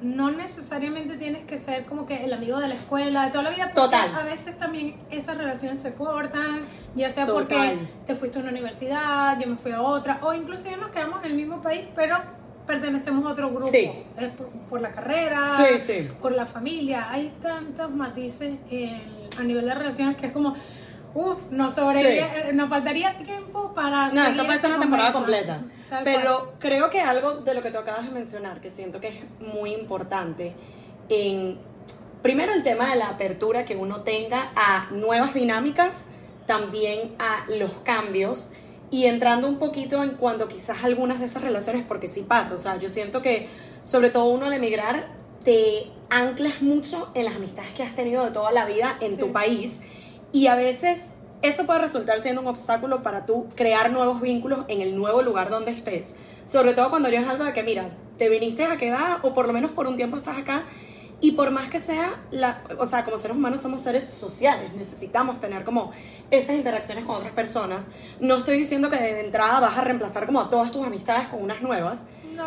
[0.00, 3.50] no necesariamente tienes que ser como que el amigo de la escuela, de toda la
[3.50, 4.14] vida, porque Total.
[4.16, 6.62] a veces también esas relaciones se cortan,
[6.96, 7.46] ya sea Total.
[7.46, 11.20] porque te fuiste a una universidad, yo me fui a otra, o inclusive nos quedamos
[11.24, 12.16] en el mismo país, pero
[12.72, 13.90] pertenecemos a otro grupo, Sí.
[14.18, 16.08] Es por, por la carrera, Sí, sí.
[16.20, 19.02] por la familia, hay tantos matices en-
[19.38, 20.54] a nivel de relaciones que es como,
[21.14, 24.08] uff, nos, eh, nos faltaría tiempo para...
[24.10, 25.60] No, esto puede ser una temporada completa.
[25.90, 26.54] Tal Pero cual.
[26.58, 29.14] creo que algo de lo que tú acabas de mencionar, que siento que es
[29.54, 30.54] muy importante,
[31.10, 31.58] en
[32.22, 36.08] primero el tema de la apertura que uno tenga a nuevas dinámicas,
[36.46, 38.48] también a los cambios
[38.92, 42.58] y entrando un poquito en cuando quizás algunas de esas relaciones, porque sí pasa, o
[42.58, 43.48] sea, yo siento que
[43.84, 45.08] sobre todo uno al emigrar
[45.42, 49.32] te anclas mucho en las amistades que has tenido de toda la vida en tu
[49.32, 49.80] país
[50.30, 54.82] y a veces eso puede resultar siendo un obstáculo para tú crear nuevos vínculos en
[54.82, 56.14] el nuevo lugar donde estés.
[56.44, 59.54] Sobre todo cuando es algo de que, mira, te viniste a quedar o por lo
[59.54, 60.66] menos por un tiempo estás acá
[61.22, 65.38] y por más que sea, la, o sea, como seres humanos somos seres sociales, necesitamos
[65.38, 65.92] tener como
[66.32, 67.86] esas interacciones con otras personas.
[68.18, 71.40] No estoy diciendo que de entrada vas a reemplazar como a todas tus amistades con
[71.40, 72.06] unas nuevas,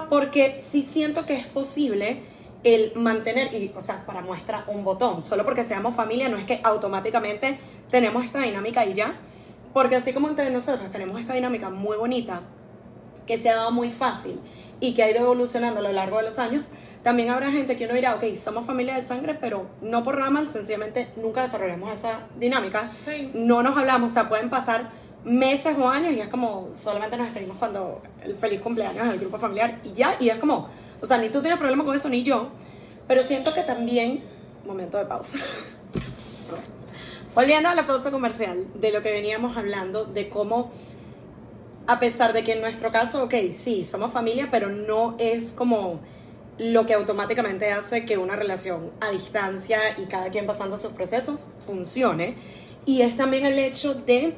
[0.10, 2.24] porque sí siento que es posible
[2.66, 6.44] el mantener, y, o sea, para muestra un botón, solo porque seamos familia no es
[6.44, 7.58] que automáticamente
[7.90, 9.16] tenemos esta dinámica y ya,
[9.72, 12.42] porque así como entre nosotros tenemos esta dinámica muy bonita,
[13.26, 14.38] que se ha dado muy fácil
[14.82, 16.66] y que ha ido evolucionando a lo largo de los años,
[17.06, 20.52] también habrá gente que uno dirá, ok, somos familia de sangre, pero no por ramas,
[20.52, 22.90] sencillamente nunca desarrollamos esa dinámica.
[23.36, 24.90] No nos hablamos, o sea, pueden pasar
[25.24, 29.38] meses o años y es como solamente nos escribimos cuando el feliz cumpleaños del grupo
[29.38, 30.68] familiar y ya, y es como,
[31.00, 32.48] o sea, ni tú tienes problema con eso ni yo,
[33.08, 34.24] pero siento que también,
[34.66, 35.38] momento de pausa.
[37.36, 40.72] Volviendo a la pausa comercial, de lo que veníamos hablando, de cómo,
[41.86, 46.00] a pesar de que en nuestro caso, ok, sí, somos familia, pero no es como
[46.58, 51.48] lo que automáticamente hace que una relación a distancia y cada quien pasando sus procesos
[51.66, 52.36] funcione.
[52.86, 54.36] Y es también el hecho de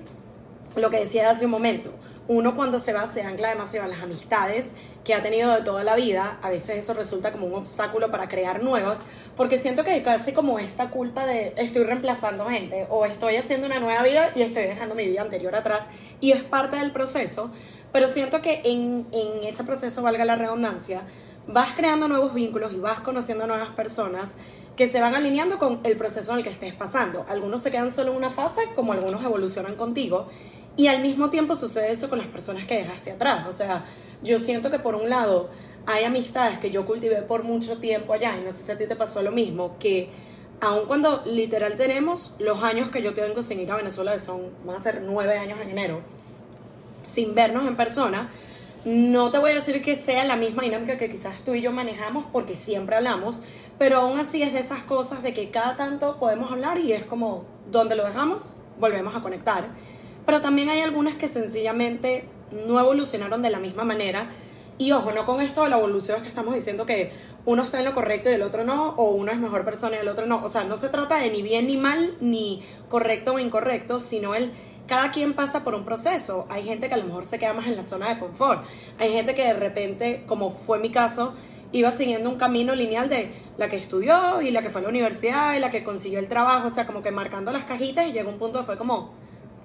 [0.75, 1.91] lo que decía hace un momento.
[2.27, 5.85] Uno cuando se va se ancla demasiado en las amistades que ha tenido de toda
[5.85, 6.37] la vida.
[6.41, 8.99] A veces eso resulta como un obstáculo para crear nuevas,
[9.37, 13.67] porque siento que hay casi como esta culpa de estoy reemplazando gente o estoy haciendo
[13.67, 15.87] una nueva vida y estoy dejando mi vida anterior atrás.
[16.19, 17.51] Y es parte del proceso,
[17.93, 21.03] pero siento que en, en ese proceso, valga la redundancia,
[21.47, 24.35] vas creando nuevos vínculos y vas conociendo nuevas personas
[24.75, 27.25] que se van alineando con el proceso en el que estés pasando.
[27.29, 30.27] Algunos se quedan solo en una fase, como algunos evolucionan contigo,
[30.75, 33.47] y al mismo tiempo sucede eso con las personas que dejaste atrás.
[33.47, 33.85] O sea,
[34.21, 35.49] yo siento que por un lado
[35.87, 38.85] hay amistades que yo cultivé por mucho tiempo allá, y no sé si a ti
[38.85, 40.09] te pasó lo mismo, que
[40.59, 44.51] aun cuando literal tenemos los años que yo tengo sin ir a Venezuela, que son,
[44.65, 46.01] van a ser nueve años en enero,
[47.05, 48.29] sin vernos en persona,
[48.87, 51.73] no te voy a decir que sea la misma dinámica que quizás tú y yo
[51.73, 53.41] manejamos porque siempre hablamos,
[53.77, 57.03] pero aún así es de esas cosas de que cada tanto podemos hablar y es
[57.03, 59.67] como donde lo dejamos, volvemos a conectar.
[60.25, 62.29] Pero también hay algunas que sencillamente
[62.65, 64.29] no evolucionaron de la misma manera.
[64.77, 67.11] Y ojo, no con esto de la evolución es que estamos diciendo que
[67.43, 69.99] uno está en lo correcto y el otro no, o uno es mejor persona y
[69.99, 70.41] el otro no.
[70.45, 74.33] O sea, no se trata de ni bien ni mal, ni correcto o incorrecto, sino
[74.33, 74.53] el
[74.87, 76.45] cada quien pasa por un proceso.
[76.49, 78.65] Hay gente que a lo mejor se queda más en la zona de confort.
[78.97, 81.33] Hay gente que de repente, como fue mi caso,
[81.71, 84.89] iba siguiendo un camino lineal de la que estudió y la que fue a la
[84.89, 88.13] universidad y la que consiguió el trabajo, o sea, como que marcando las cajitas y
[88.13, 89.13] llegó un punto que fue como,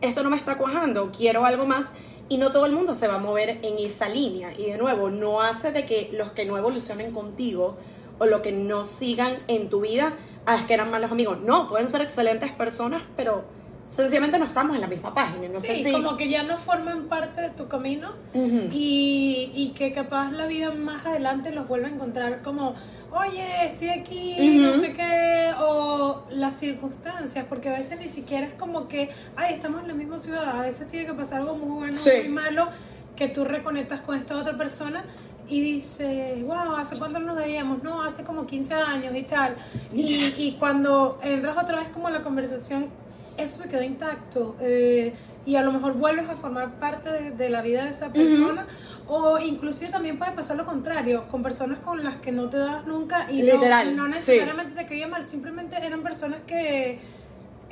[0.00, 1.92] esto no me está cuajando, quiero algo más
[2.28, 4.52] y no todo el mundo se va a mover en esa línea.
[4.58, 7.76] Y de nuevo, no hace de que los que no evolucionen contigo
[8.18, 10.14] o los que no sigan en tu vida,
[10.46, 11.40] ah, es que eran malos amigos.
[11.40, 13.44] No, pueden ser excelentes personas, pero
[13.92, 15.48] sencillamente no estamos en la misma página.
[15.48, 20.32] No sí, como que ya no forman parte de tu camino y, y, que capaz
[20.32, 22.74] la vida más adelante los vuelve a encontrar como,
[23.10, 28.54] oye, estoy aquí, no sé qué, o las circunstancias, porque a veces ni siquiera es
[28.54, 31.70] como que, ay, estamos en la misma ciudad, a veces tiene que pasar algo muy
[31.70, 32.68] bueno, muy malo,
[33.14, 35.04] que tú reconectas con esta otra persona
[35.48, 37.82] y dices, wow, ¿hace cuánto nos veíamos?
[37.82, 39.56] No, hace como 15 años y tal.
[39.92, 43.01] Y, y cuando entras otra vez como la conversación
[43.36, 45.14] eso se quedó intacto eh,
[45.44, 48.66] y a lo mejor vuelves a formar parte de, la vida de esa persona
[49.08, 52.86] o inclusive también puede pasar lo contrario con personas con las que no te das
[52.86, 57.00] nunca y no, necesariamente te caía mal simplemente eran personas que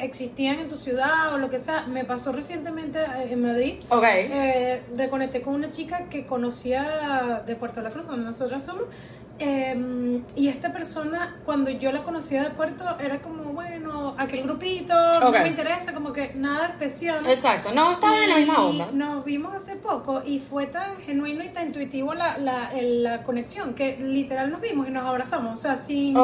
[0.01, 1.87] existían en tu ciudad o lo que sea.
[1.87, 3.75] Me pasó recientemente en Madrid.
[3.88, 4.05] Ok.
[4.05, 8.85] Eh, reconecté con una chica que conocía de Puerto La Cruz, donde nosotros somos,
[9.42, 14.92] Em, y esta persona, cuando yo la conocía de Puerto, era como, bueno, aquel grupito,
[15.18, 17.26] no me interesa, como que nada especial.
[17.26, 18.88] Exacto, no estaba de la misma onda.
[18.92, 23.72] Nos vimos hace poco y fue tan genuino y tan intuitivo la, la, la conexión
[23.72, 26.14] que literal nos vimos y nos abrazamos, o sea, sin,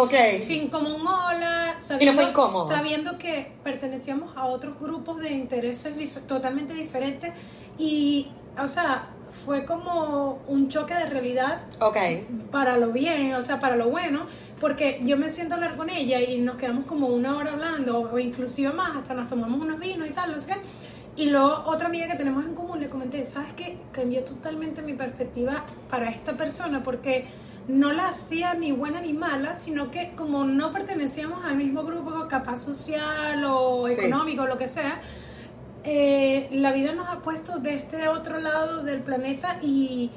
[0.42, 5.94] sin como un hola, sabiendo, sabiendo que pertenecíamos a otros grupos de intereses
[6.26, 7.32] totalmente diferentes
[7.78, 8.28] y,
[8.62, 9.08] o sea,
[9.44, 12.26] fue como un choque de realidad okay.
[12.50, 14.26] para lo bien, o sea, para lo bueno,
[14.60, 18.00] porque yo me siento a hablar con ella y nos quedamos como una hora hablando,
[18.00, 20.56] o inclusive más, hasta nos tomamos unos vinos y tal, no sé qué.
[21.16, 23.78] Y luego otra amiga que tenemos en común le comenté, ¿sabes qué?
[23.92, 27.26] Cambió totalmente mi perspectiva para esta persona porque
[27.68, 32.26] no la hacía ni buena ni mala, sino que como no pertenecíamos al mismo grupo
[32.28, 35.00] capaz social o económico, o lo que sea,
[35.86, 40.10] eh, la vida nos ha puesto de este otro lado del planeta y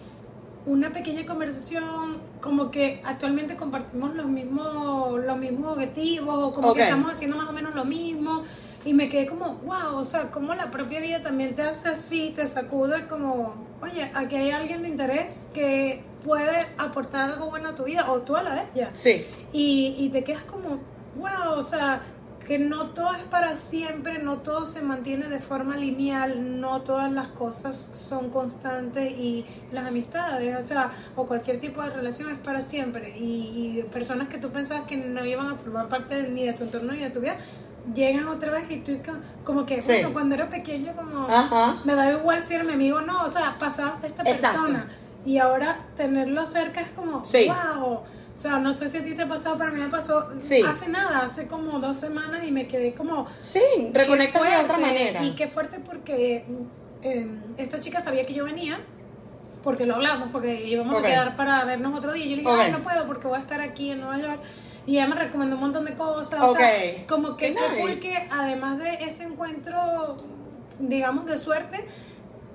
[0.65, 6.87] una pequeña conversación, como que actualmente compartimos los mismos, los mismos objetivos, como que Ok.
[6.87, 8.43] estamos haciendo más o menos lo mismo.
[8.85, 12.31] Y me quedé como, wow, o sea, como la propia vida también te hace así,
[12.35, 17.75] te sacude como, oye, aquí hay alguien de interés que puede aportar algo bueno a
[17.75, 18.89] tu vida, o tú a la de ella.
[18.93, 19.25] Sí.
[19.51, 20.79] Y, y te quedas como,
[21.15, 22.01] wow, o sea,
[22.49, 27.11] que no todo es para siempre, no todo se mantiene de forma lineal, no todas
[27.11, 32.39] las cosas son constantes y las amistades, o sea, o cualquier tipo de relación es
[32.39, 33.15] para siempre.
[33.19, 36.63] Y, y personas que tú pensabas que no iban a formar parte ni de tu
[36.63, 37.35] entorno ni de tu vida,
[37.93, 39.91] llegan otra vez y tú co- como que, Sí.
[39.93, 41.27] bueno, cuando era pequeño como...
[41.29, 41.77] Ajá.
[41.85, 44.61] Me da igual si era mi amigo o no, o sea, pasabas de esta Exacto.
[44.63, 44.87] persona
[45.23, 47.47] y ahora tenerlo cerca es como, Sí.
[47.47, 47.99] wow.
[48.33, 50.29] O sea, no sé si a ti te ha pasado, pero a mí me pasó
[50.39, 50.61] Sí.
[50.65, 53.27] hace nada, hace como dos semanas y me quedé como...
[53.41, 53.59] Sí,
[53.91, 55.21] reconectas de otra manera.
[55.23, 56.45] Y qué fuerte porque
[57.01, 58.79] eh, esta chica sabía que yo venía,
[59.63, 62.25] porque lo hablamos, porque íbamos a quedar para vernos otro día.
[62.25, 62.59] Y yo le dije, Ok.
[62.61, 64.39] ay, no puedo porque voy a estar aquí en Nueva York.
[64.87, 66.39] Y ella me recomendó un montón de cosas.
[66.41, 66.57] O Ok.
[66.57, 68.01] sea, como que qué cool nice.
[68.01, 70.15] que además de ese encuentro,
[70.79, 71.85] digamos, de suerte,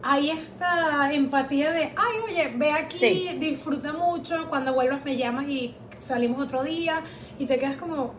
[0.06, 3.30] hay esta empatía de, ay, oye, ve aquí, Sí.
[3.38, 7.02] disfruta mucho, cuando vuelvas me llamas y salimos otro día
[7.38, 8.12] y te quedas como,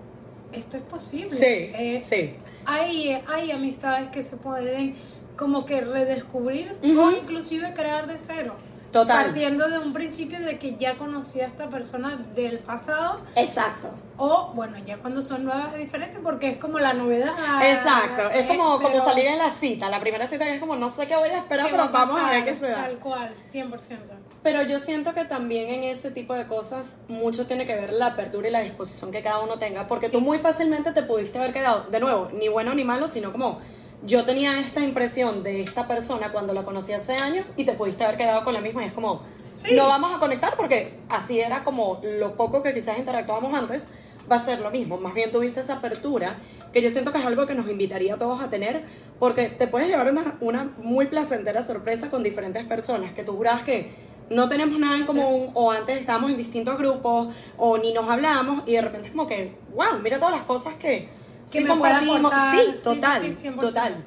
[0.52, 1.30] esto es posible.
[1.36, 2.32] Sí, Eh, sí.
[2.66, 4.96] hay, hay amistades que se pueden
[5.38, 8.56] como que redescubrir o inclusive crear de cero.
[8.96, 9.26] Total.
[9.26, 13.90] Partiendo de un principio de que ya conocí a esta persona del pasado Exacto.
[14.16, 17.34] o, bueno, ya cuando son nuevas es diferente porque es como la novedad.
[17.62, 18.30] Exacto.
[18.30, 19.90] Es eh, como, como salir en la cita.
[19.90, 21.92] La primera cita que es como, no sé qué voy a esperar, ¿qué va pero
[21.92, 22.84] vamos a ver qué se da.
[22.84, 23.98] Tal cual, 100%.
[24.42, 28.06] Pero yo siento que también en ese tipo de cosas mucho tiene que ver la
[28.06, 30.14] apertura y la disposición que cada uno tenga, porque Sí.
[30.14, 33.60] tú muy fácilmente te pudiste haber quedado, de nuevo, ni bueno ni malo, sino como
[34.04, 38.04] yo tenía esta impresión de esta persona cuando la conocí hace años y te pudiste
[38.04, 39.74] haber quedado con la misma y es como, Sí.
[39.74, 43.90] no vamos a conectar porque así era como lo poco que quizás interactuábamos antes,
[44.30, 44.98] va a ser lo mismo.
[44.98, 46.38] Más bien tuviste esa apertura
[46.74, 48.84] que yo siento que es algo que nos invitaría a todos a tener
[49.18, 53.64] porque te puedes llevar una, una muy placentera sorpresa con diferentes personas que tú jurabas
[53.64, 53.94] que
[54.30, 58.64] no tenemos nada en común o antes estábamos en distintos grupos o ni nos hablábamos
[58.66, 61.08] y de repente es como que, wow, mira todas las cosas que,
[61.52, 62.34] Que sí me compartimos.
[62.52, 63.60] Sí, Sí, sí, total, sí, 100%.
[63.60, 64.04] total.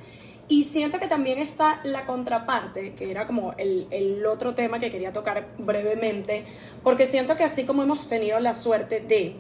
[0.51, 4.91] Y siento que también está la contraparte, que era como el, el otro tema que
[4.91, 6.47] quería tocar brevemente,
[6.83, 9.37] porque siento que así como hemos tenido la suerte de,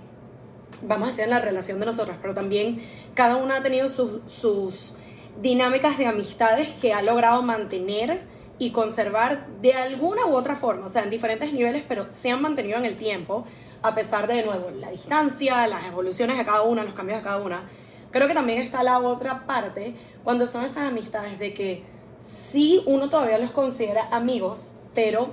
[0.83, 2.83] vamos a decir en la relación de nosotras, pero también
[3.15, 4.93] cada una ha tenido sus, sus
[5.41, 8.21] dinámicas de amistades que ha logrado mantener
[8.59, 12.43] y conservar de alguna u otra forma, o sea, en diferentes niveles, pero se han
[12.43, 13.47] mantenido en el tiempo,
[13.81, 17.25] a pesar de, de nuevo, la distancia, las evoluciones de cada una, los cambios de
[17.25, 17.63] cada una.
[18.11, 19.95] Creo que también está la otra parte,
[20.25, 21.85] cuando son esas amistades de que
[22.19, 25.31] sí uno todavía los considera amigos, pero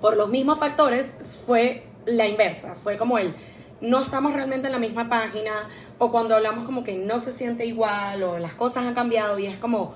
[0.00, 3.34] por los mismos factores fue la inversa, fue como el
[3.80, 7.64] no estamos realmente en la misma página o cuando hablamos como que no se siente
[7.64, 9.94] igual o las cosas han cambiado y es como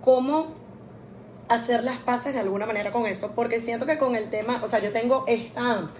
[0.00, 0.54] cómo
[1.48, 4.68] hacer las paces de alguna manera con eso, porque siento que con el tema, o
[4.68, 5.90] sea, yo tengo esta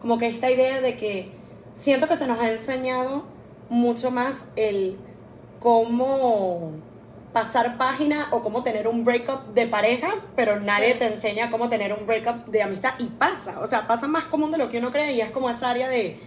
[0.00, 1.32] como que esta idea de que
[1.74, 3.24] siento que se nos ha enseñado
[3.68, 4.96] mucho más el
[5.60, 6.72] cómo
[7.32, 10.98] pasar página o cómo tener un breakup de pareja, pero nadie Sí.
[11.00, 14.52] te enseña cómo tener un breakup de amistad y pasa, o sea, pasa más común
[14.52, 16.20] de lo que uno cree y es como esa área de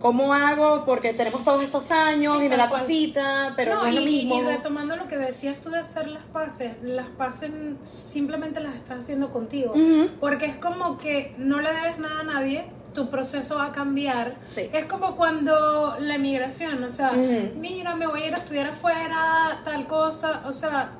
[0.00, 2.70] cómo hago porque tenemos todos estos años Sí, y me cual.
[2.70, 4.38] cosita, pero no, es lo y, mismo.
[4.40, 7.50] y retomando lo que decías tú de hacer las paces, las paces
[7.82, 9.74] simplemente las estás haciendo contigo.
[10.20, 12.64] Porque es como que no le debes nada a nadie,
[12.96, 14.34] tu proceso va a cambiar.
[14.46, 14.68] Sí.
[14.72, 17.50] Es como cuando la emigración, o sea, Ujú.
[17.60, 20.92] mira, me voy a ir a estudiar afuera, tal cosa, o sea,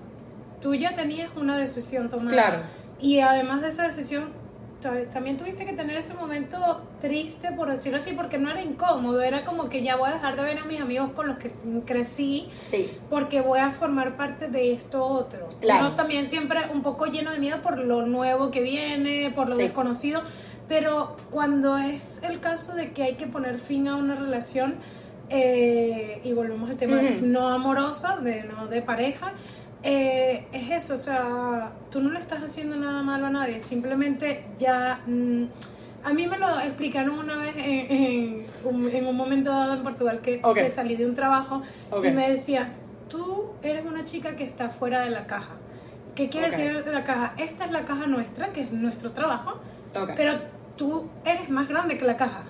[0.61, 2.31] tú ya tenías una decisión tomada.
[2.31, 2.63] Claro.
[3.01, 4.31] Y además de esa decisión,
[4.81, 9.23] ta- también tuviste que tener ese momento triste, por decirlo así, porque no era incómodo,
[9.23, 11.51] era como que ya voy a dejar de ver a mis amigos con los que
[11.87, 12.91] crecí, Sí.
[13.09, 15.49] porque voy a formar parte de esto otro.
[15.61, 15.87] Claro.
[15.87, 19.57] Uno también siempre un poco lleno de miedo por lo nuevo que viene, por lo
[19.57, 19.63] Sí.
[19.63, 20.23] desconocido,
[20.69, 24.77] pero cuando es el caso de que hay que poner fin a una relación,
[25.29, 27.27] eh, y volvemos al tema Ujú.
[27.27, 29.33] no amorosa, de, no de pareja,
[29.83, 34.45] eh, es eso, o sea, tú no le estás haciendo nada malo a nadie, simplemente
[34.59, 35.01] ya...
[35.07, 35.45] mm,
[36.05, 39.83] a mí me lo explicaron una vez en, en un, en un momento dado en
[39.83, 40.55] Portugal que, Ok.
[40.55, 42.05] que salí de un trabajo Ok.
[42.05, 42.69] y me decía,
[43.09, 45.57] tú eres una chica que está fuera de la caja.
[46.15, 46.53] ¿Qué quiere Ok.
[46.53, 47.35] decir de la caja?
[47.39, 49.59] Esta es la caja nuestra, que es nuestro trabajo,
[50.15, 50.35] pero
[50.77, 52.45] tú eres más grande que la caja.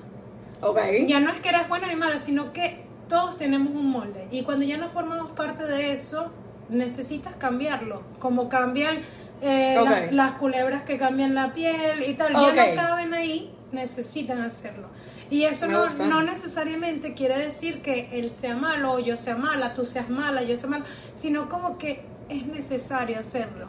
[0.60, 0.78] ok.
[1.06, 4.26] Ya no es que eres buena ni mala, sino que todos tenemos un molde.
[4.30, 6.30] Y cuando ya no formamos parte de eso,
[6.68, 8.98] necesitas cambiarlo, como cambian
[9.42, 12.54] eh, las, las culebras que cambian la piel y tal, Ok.
[12.54, 14.88] ya no caben ahí, necesitan hacerlo.
[15.30, 19.74] Y eso no, no necesariamente quiere decir que él sea malo o yo sea mala,
[19.74, 23.68] tú seas mala, yo sea mala, sino como que es necesario hacerlo.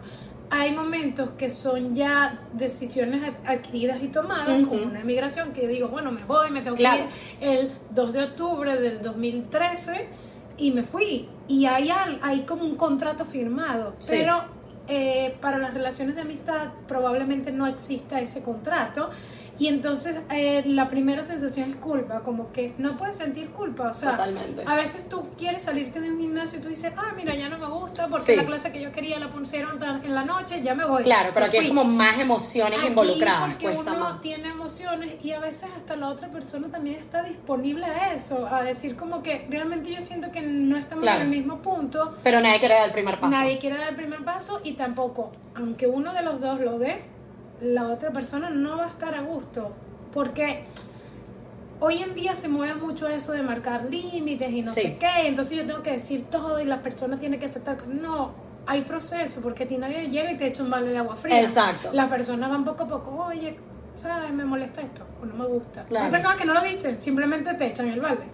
[0.50, 5.90] Hay momentos que son ya decisiones ad- adquiridas y tomadas, como una emigración, que digo,
[5.90, 7.06] bueno, me voy, me tengo Claro.
[7.40, 10.08] que ir el 2 de octubre del 2013
[10.58, 11.28] y me fui.
[11.50, 11.90] Y hay,
[12.22, 14.08] hay como un contrato firmado, Sí.
[14.18, 14.56] pero
[14.90, 19.10] eh, para las relaciones de amistad probablemente no exista ese contrato.
[19.60, 23.90] Y entonces eh, la primera sensación es culpa, como que no puedes sentir culpa.
[23.90, 24.64] O sea, Totalmente.
[24.66, 27.58] a veces tú quieres salirte de un gimnasio y tú dices, ah, mira, ya no
[27.58, 28.36] me gusta porque Sí.
[28.36, 31.04] la clase que yo quería la pusieron en la noche, ya me voy.
[31.04, 31.76] Claro, pero aquí hay fui.
[31.76, 34.22] como más emociones Aquí, involucradas, porque cuesta uno más.
[34.22, 38.62] tiene emociones y a veces hasta la otra persona también está disponible a eso, a
[38.64, 41.22] decir como que realmente yo siento que no estamos Claro.
[41.22, 43.32] en el mismo punto, Pero nadie quiere dar el primer paso.
[43.32, 47.02] nadie quiere dar el primer paso y tampoco, aunque uno de los dos lo dé,
[47.62, 49.72] la otra persona no va a estar a gusto,
[50.14, 50.64] porque
[51.80, 54.82] hoy en día se mueve mucho eso de marcar límites y no Sí.
[54.82, 58.32] sé qué, entonces yo tengo que decir todo y la persona tiene que aceptar, no,
[58.66, 61.42] hay proceso, porque a ti nadie llega y te echa un balde de agua fría.
[61.42, 61.90] Exacto.
[61.94, 63.58] La persona va poco a poco, oye,
[63.96, 64.32] ¿sabes?
[64.34, 65.84] Me molesta esto, o no me gusta.
[65.86, 66.06] Claro.
[66.06, 68.26] Hay personas que no lo dicen, simplemente te echan el balde.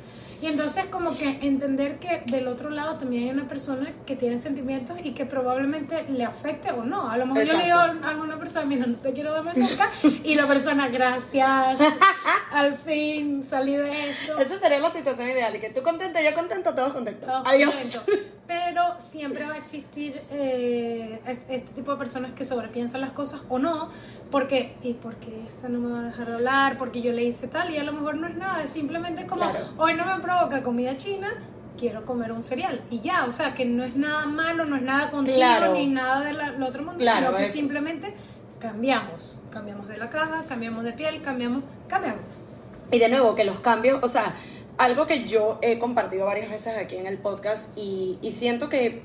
[0.43, 4.37] Y entonces como que entender que del otro lado también hay una persona que tiene
[4.39, 7.09] sentimientos y que probablemente le afecte o no.
[7.09, 8.05] A lo mejor yo le digo Exacto.
[8.05, 9.89] a alguna persona, mira, no te quiero ver más nunca.
[10.21, 11.79] Y la persona, gracias,
[12.51, 14.37] al fin salí de esto.
[14.37, 15.55] Esa sería la situación ideal.
[15.55, 17.25] Y que tú contento, yo contento, todos contentos.
[17.25, 18.03] Todos Adiós.
[18.45, 23.39] Pero siempre va a existir eh, es- este tipo de personas que sobrepiensan las cosas
[23.47, 23.87] o no,
[24.29, 27.73] porque, y porque esta no me va a dejar hablar, porque yo le hice tal,
[27.73, 29.65] y a lo mejor no es nada, es simplemente como, Claro.
[29.77, 31.34] hoy no me provoca comida china,
[31.77, 34.81] quiero comer un cereal, y ya, o sea, que no es nada malo, no es
[34.81, 35.73] nada contigo, Claro.
[35.73, 38.13] ni nada del otro mundo, Claro, sino que es- simplemente
[38.59, 42.21] cambiamos, cambiamos de la caja, cambiamos de piel, cambiamos, cambiamos.
[42.91, 44.36] Y de nuevo, que los cambios, o sea,
[44.77, 49.01] algo que yo he compartido varias veces aquí en el podcast y, y siento que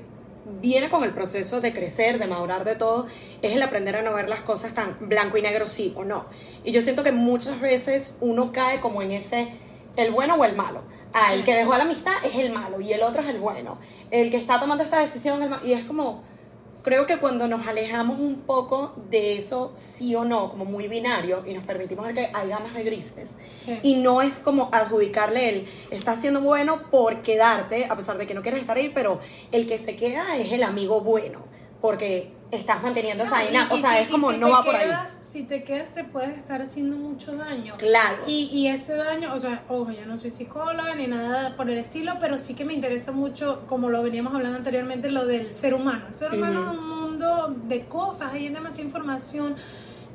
[0.61, 3.07] viene con el proceso de crecer, de madurar de todo,
[3.41, 6.25] es el aprender a no ver las cosas tan blanco y negro sí o no.
[6.63, 9.49] Y yo siento que muchas veces uno cae como en ese,
[9.95, 10.81] el bueno o el malo.
[11.13, 13.77] Ah, el que dejó la amistad es el malo y el otro es el bueno.
[14.11, 15.65] El que está tomando esta decisión es el malo.
[15.65, 16.21] Y es como,
[16.83, 21.43] creo que cuando nos alejamos un poco de eso sí o no, como muy binario,
[21.47, 23.79] y nos permitimos ver que hay gamas de grises, Sí.
[23.83, 28.33] y no es como adjudicarle el, está siendo bueno por quedarte, a pesar de que
[28.33, 29.19] no quieres estar ahí, pero
[29.51, 31.39] el que se queda es el amigo bueno,
[31.81, 34.75] porque estás manteniendo esa No, dinámica, o sea, si- es como si no va por
[34.75, 34.85] ahí.
[34.87, 37.75] quedas- Si te quedas, te puedes estar haciendo mucho daño.
[37.77, 38.17] Claro.
[38.25, 41.77] Y, y ese daño, o sea, ojo, yo no soy psicóloga ni nada por el
[41.77, 45.75] estilo, pero sí que me interesa mucho, como lo veníamos hablando anteriormente, lo del ser
[45.75, 46.05] humano.
[46.09, 49.55] El ser humano es un mundo de cosas, hay demasiada información,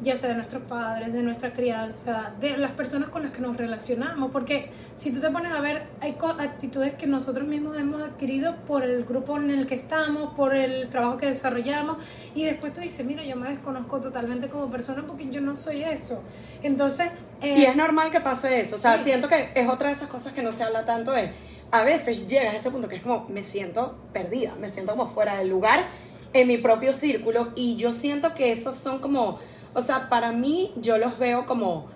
[0.02, 3.56] ya sea de nuestros padres, de nuestra crianza, de las personas con las que nos
[3.56, 8.56] relacionamos, porque si tú te pones a ver, hay actitudes que nosotros mismos hemos adquirido
[8.66, 11.98] por el grupo en el que estamos, por el trabajo que desarrollamos,
[12.34, 15.84] y después tú dices, mira, yo me desconozco totalmente como persona porque yo no soy
[15.84, 16.22] eso.
[16.62, 18.76] Entonces, eh, Y es normal que pase eso.
[18.76, 19.04] O sea, Sí.
[19.04, 21.32] siento que es otra de esas cosas que no se habla tanto de.
[21.70, 25.06] A veces llegas a ese punto que es como, me siento perdida, me siento como
[25.08, 25.86] fuera del lugar
[26.32, 27.52] en mi propio círculo.
[27.56, 29.38] Y yo siento que esos son como.
[29.74, 31.86] O sea, para mí, yo los veo como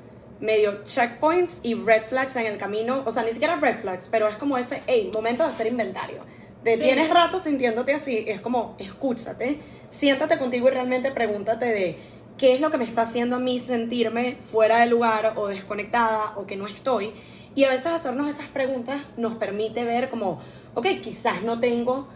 [0.41, 3.03] medio checkpoints y red flags en el camino.
[3.07, 6.23] O sea, ni siquiera red flags, pero es como ese, hey, momento de hacer inventario.
[6.63, 6.83] De Sí.
[6.83, 9.61] tienes rato sintiéndote así, es como, escúchate,
[9.91, 11.99] siéntate contigo y realmente pregúntate de
[12.37, 16.33] qué es lo que me está haciendo a mí sentirme fuera de lugar o desconectada
[16.37, 17.13] o que no estoy.
[17.55, 20.41] Y a veces hacernos esas preguntas nos permite ver como,
[20.75, 22.09] ok, quizás no tengo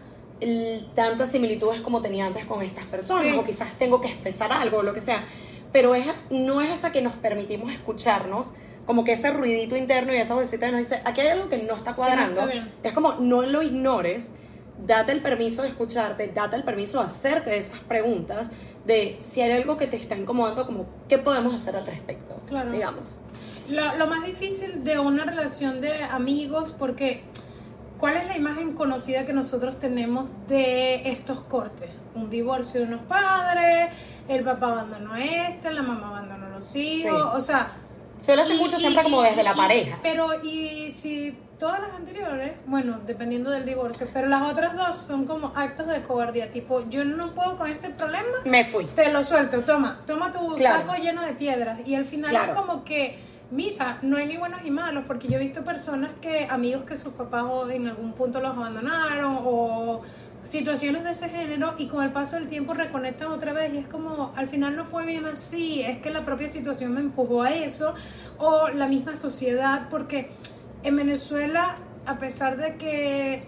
[0.93, 3.37] tantas similitudes como tenía antes con estas personas Sí.
[3.37, 5.25] o quizás tengo que expresar algo o lo que sea.
[5.73, 8.53] Pero es, no es hasta que nos permitimos escucharnos
[8.85, 11.75] como que ese ruidito interno y esa vocecita nos dice, aquí hay algo que no
[11.75, 12.41] está cuadrando.
[12.41, 12.71] está bien.
[12.83, 14.31] es como, no lo ignores,
[14.85, 18.51] date el permiso de escucharte, date el permiso de hacerte esas preguntas
[18.85, 22.35] de si hay algo que te está incomodando, como, ¿qué podemos hacer al respecto?
[22.47, 22.71] Claro.
[22.71, 23.15] Digamos.
[23.69, 27.23] Lo, lo más difícil de una relación de amigos, porque
[27.97, 31.89] ¿cuál es la imagen conocida que nosotros tenemos de estos cortes?
[32.15, 33.91] Un divorcio de unos padres,
[34.27, 37.37] el papá abandonó a este, la mamá abandonó a los hijos, Sí.
[37.37, 37.71] o sea...
[38.19, 39.99] Se lo hace y- mucho y- siempre como desde la pareja.
[40.01, 45.25] Pero, y si todas las anteriores, bueno, dependiendo del divorcio, pero las otras dos son
[45.25, 48.85] como actos de cobardía, tipo, yo no puedo con este problema, Me fui.
[48.85, 50.85] te lo suelto, toma, toma tu Claro.
[50.85, 51.79] saco lleno de piedras.
[51.85, 52.51] Y al final Claro.
[52.53, 53.19] es como que,
[53.51, 56.95] mira, no hay ni buenos ni malos, porque yo he visto personas que, amigos que
[56.95, 60.01] sus papás en algún punto los abandonaron o
[60.43, 63.87] situaciones de ese género y con el paso del tiempo reconectan otra vez y es
[63.87, 67.51] como al final no fue bien así, es que la propia situación me empujó a
[67.51, 67.93] eso
[68.37, 70.31] o la misma sociedad, porque
[70.83, 73.43] en Venezuela, a pesar de que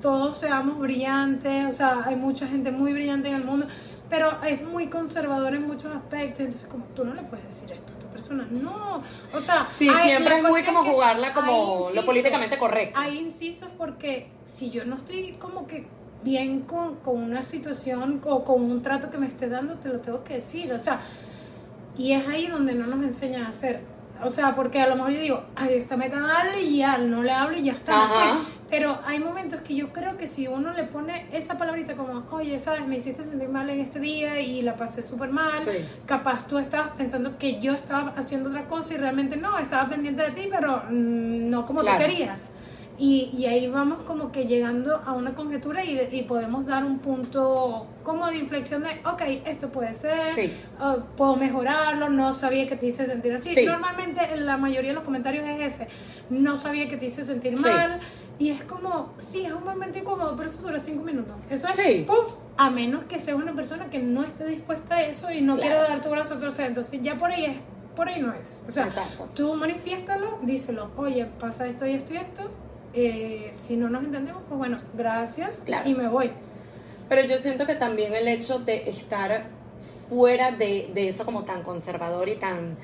[0.00, 3.66] todos seamos brillantes, o sea, hay mucha gente muy brillante en el mundo,
[4.08, 7.92] pero es muy conservador en muchos aspectos, entonces como tú no le puedes decir esto
[7.92, 9.02] a esta persona, no,
[9.34, 12.98] o sea, sí, hay- siempre es muy como que jugarla como lo políticamente correcto.
[12.98, 15.86] Hay incisos porque si yo no estoy como que
[16.22, 20.00] bien con, con una situación o con un trato que me esté dando, te lo
[20.00, 21.00] tengo que decir, o sea,
[21.96, 23.80] y es ahí donde no nos enseñan a hacer.
[24.22, 26.98] O sea, porque a lo mejor yo digo, ay, esta me caga mal y ya,
[26.98, 28.38] no le hablo y ya está.
[28.68, 32.58] Pero hay momentos que yo creo que si uno le pone esa palabrita como, oye,
[32.58, 35.70] sabes, me hiciste sentir mal en este día y la pasé súper mal, Sí.
[36.04, 40.22] capaz tú estabas pensando que yo estaba haciendo otra cosa y realmente no, estaba pendiente
[40.22, 41.96] de ti, pero mm, no como Claro.
[41.98, 42.50] tú querías.
[43.02, 46.98] Y, y ahí vamos como que llegando a una conjetura y, y podemos dar un
[46.98, 50.52] punto como de inflexión de, ok, esto puede ser, Sí.
[50.78, 53.48] ah, puedo mejorarlo, no sabía que te hice sentir así.
[53.48, 53.64] Sí.
[53.64, 55.88] Normalmente en la mayoría de los comentarios es ese,
[56.28, 57.64] no sabía que te hice sentir Sí.
[57.64, 58.00] mal.
[58.38, 61.36] Y es como, sí, es un momento incómodo, pero eso dura cinco minutos.
[61.48, 62.04] Eso es, Sí.
[62.06, 62.34] ¡puf!
[62.58, 65.70] a menos que seas una persona que no esté dispuesta a eso y no Claro.
[65.70, 66.66] quiera dar tu brazo a torcer.
[66.66, 67.56] Entonces ya por ahí es,
[67.96, 68.62] por ahí no es.
[68.68, 69.26] O sea, Exacto.
[69.34, 72.50] tú manifiéstalo, díselo, oye, pasa esto y esto y esto.
[72.92, 75.88] Eh, si no nos entendemos, pues bueno, gracias Claro.
[75.88, 76.30] y me voy.
[77.08, 79.44] Pero yo siento que también el hecho de estar
[80.08, 82.76] fuera de, de eso como tan conservador y tan...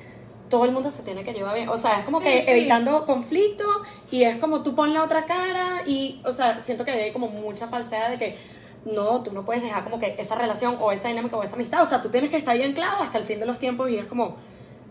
[0.49, 1.67] Todo el mundo se tiene que llevar bien.
[1.67, 2.51] O sea, es como Sí, que sí.
[2.51, 3.65] evitando conflicto
[4.09, 7.27] y es como tú pon la otra cara y, o sea, siento que hay como
[7.27, 8.37] mucha falsedad de que
[8.85, 11.81] no, tú no puedes dejar como que esa relación o esa dinámica o esa amistad.
[11.81, 13.97] O sea, tú tienes que estar ahí anclado hasta el fin de los tiempos y
[13.97, 14.37] es como...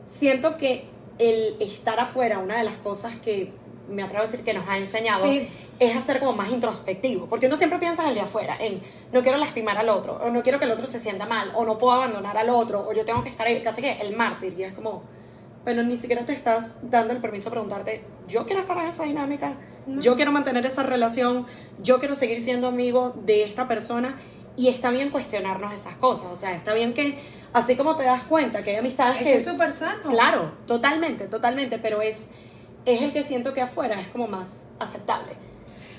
[0.07, 0.85] Siento que
[1.19, 3.53] el estar afuera, una de las cosas que
[3.89, 5.49] me atrevo a decir que nos ha enseñado Sí.
[5.79, 8.81] es hacer como más introspectivo, porque uno siempre piensa en el de afuera, en
[9.13, 11.65] no quiero lastimar al otro, o no quiero que el otro se sienta mal, o
[11.65, 14.55] no puedo abandonar al otro, o yo tengo que estar ahí, casi que el mártir,
[14.59, 15.03] y es como,
[15.65, 19.05] pero ni siquiera te estás dando el permiso de preguntarte, yo quiero estar en esa
[19.05, 19.55] dinámica,
[19.87, 20.01] No.
[20.01, 21.47] yo quiero mantener esa relación,
[21.83, 24.19] yo quiero seguir siendo amigo de esta persona,
[24.57, 27.19] y está bien cuestionarnos esas cosas, o sea, está bien que,
[27.53, 30.09] así como te das cuenta que hay amistades Es que es súper sano.
[30.09, 32.31] Claro, totalmente, totalmente, pero es,
[32.87, 35.33] es el que siento que afuera es como más aceptable.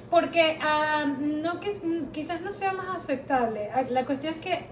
[0.10, 1.78] Porque ah, no que,
[2.14, 3.70] quizás no sea más aceptable.
[3.76, 4.66] Ah, La cuestión es que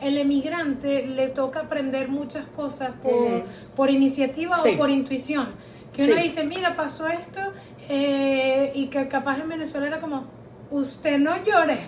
[0.00, 3.44] el emigrante le toca aprender muchas cosas por,
[3.76, 4.72] por iniciativa Sí.
[4.74, 5.54] o por intuición.
[5.94, 6.22] Que uno Sí.
[6.22, 7.40] dice, mira, pasó esto,
[7.88, 10.24] eh, y que capaz en Venezuela era como,
[10.72, 11.86] usted no llore.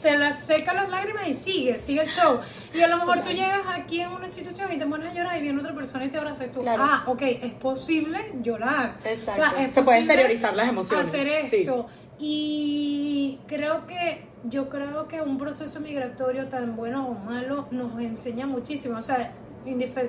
[0.00, 2.40] Se la seca las lágrimas y sigue, sigue el show.
[2.74, 5.38] Y a lo mejor tú llegas aquí en una situación y te pones a llorar
[5.38, 6.82] y viene otra persona y te abraza y tú, Claro.
[6.84, 8.96] ah, ok, es posible llorar.
[9.04, 9.30] Exacto.
[9.42, 11.06] O sea, es Se puede exteriorizar las emociones.
[11.08, 11.56] Hacer Sí.
[11.62, 11.86] esto.
[12.18, 18.46] Y creo que, yo creo que un proceso migratorio tan bueno o malo nos enseña
[18.46, 18.98] muchísimo.
[18.98, 19.32] O sea,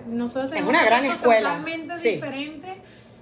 [0.08, 1.50] nosotros tenemos una gran escuela.
[1.50, 2.10] totalmente Sí.
[2.12, 2.74] diferentes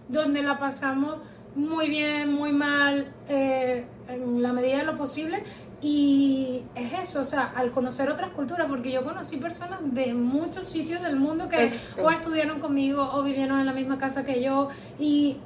[0.07, 1.17] donde la pasamos
[1.55, 5.43] muy bien, muy mal, eh, en la medida de lo posible.
[5.81, 10.67] Y es eso, o sea, al conocer otras culturas, porque yo conocí personas de muchos
[10.67, 11.57] sitios del mundo que
[12.03, 14.69] o estudiaron conmigo o vivieron en la misma casa que yo
[14.99, 15.37] y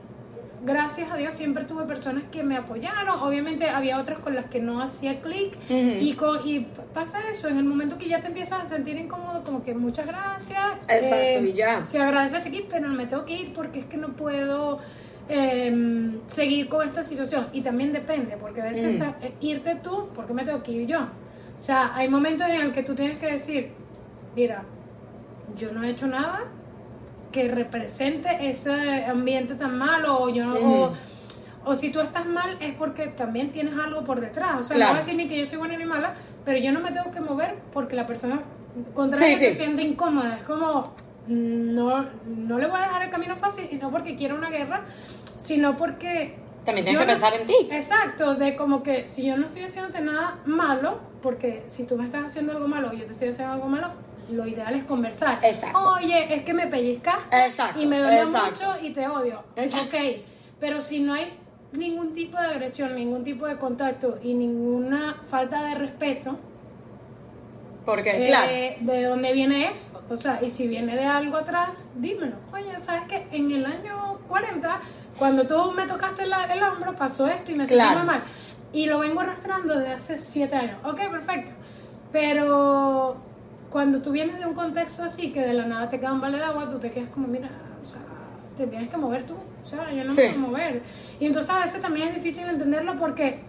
[0.65, 4.59] gracias a Dios siempre tuve personas que me apoyaron, obviamente había otras con las que
[4.59, 5.55] no hacía clic
[6.01, 6.61] y, con- y
[6.93, 10.07] pasa eso, en el momento que ya te empiezas a sentir incómodo, como que muchas
[10.07, 10.59] gracias.
[10.87, 11.83] Exacto, eh, y ya.
[11.83, 14.79] Se agradece hasta aquí, pero me tengo que ir porque es que no puedo
[15.29, 17.47] eh, seguir con esta situación.
[17.53, 18.95] Y también depende, porque a veces Mm.
[19.01, 20.99] está- eh, irte tú, porque me tengo que ir yo?
[21.01, 23.71] O sea, hay momentos en el que tú tienes que decir,
[24.35, 24.63] mira,
[25.57, 26.41] yo no he hecho nada
[27.31, 30.55] que represente ese ambiente tan malo o yo no...
[30.55, 30.95] o- Ujú.
[31.65, 34.57] o si tú estás mal es porque también tienes algo por detrás.
[34.59, 34.93] O sea, Claro.
[34.93, 36.13] no voy a decir ni que yo soy buena ni mala,
[36.45, 38.41] pero yo no me tengo que mover porque la persona
[38.93, 39.57] contra Sí, ella se sí.
[39.57, 40.37] siente incómoda.
[40.37, 40.93] Es como,
[41.27, 44.85] no, no le voy a dejar el camino fácil y no porque quiera una guerra,
[45.37, 46.35] sino porque...
[46.65, 47.55] También tienes que no- pensar en ti.
[47.71, 52.05] Exacto, de como que si yo no estoy haciéndote nada malo, porque si tú me
[52.05, 53.89] estás haciendo algo malo y yo te estoy haciendo algo malo,
[54.31, 55.39] lo ideal es conversar.
[55.43, 55.77] Exacto.
[55.93, 59.43] Oye, es que me pellizcaste Exacto, y me dolió mucho y te odio.
[59.55, 59.95] Exacto.
[59.95, 60.03] Ok,
[60.59, 61.37] pero si no hay
[61.73, 66.39] ningún tipo de agresión, ningún tipo de contacto y ninguna falta de respeto,
[67.85, 68.51] Porque, eh, claro.
[68.81, 69.89] ¿de dónde viene eso?
[70.09, 72.35] O sea, y si viene de algo atrás, dímelo.
[72.53, 73.27] Oye, ¿sabes qué?
[73.31, 74.79] En el año 40,
[75.19, 77.99] cuando tú me tocaste la- el hombro, pasó esto y me sentí Claro.
[77.99, 78.23] muy mal.
[78.73, 80.77] Y lo vengo arrastrando desde hace 7 años.
[80.83, 81.51] Ok, perfecto.
[82.11, 83.17] Pero
[83.69, 86.37] cuando tú vienes de un contexto así, que de la nada te cae un balde
[86.39, 87.49] de agua, tú te quedas como, mira,
[87.81, 87.99] o sea,
[88.57, 89.35] te tienes que mover tú.
[89.63, 90.21] O sea, yo no Sí.
[90.21, 90.81] me puedo mover.
[91.19, 93.41] Y entonces a veces también es difícil entenderlo porque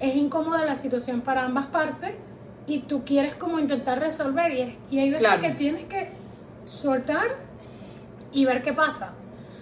[0.00, 2.14] es incómoda la situación para ambas partes
[2.66, 5.42] y tú quieres como intentar resolver y, es- y hay veces Claro.
[5.42, 6.10] que tienes que
[6.66, 7.26] soltar
[8.32, 9.12] y ver qué pasa.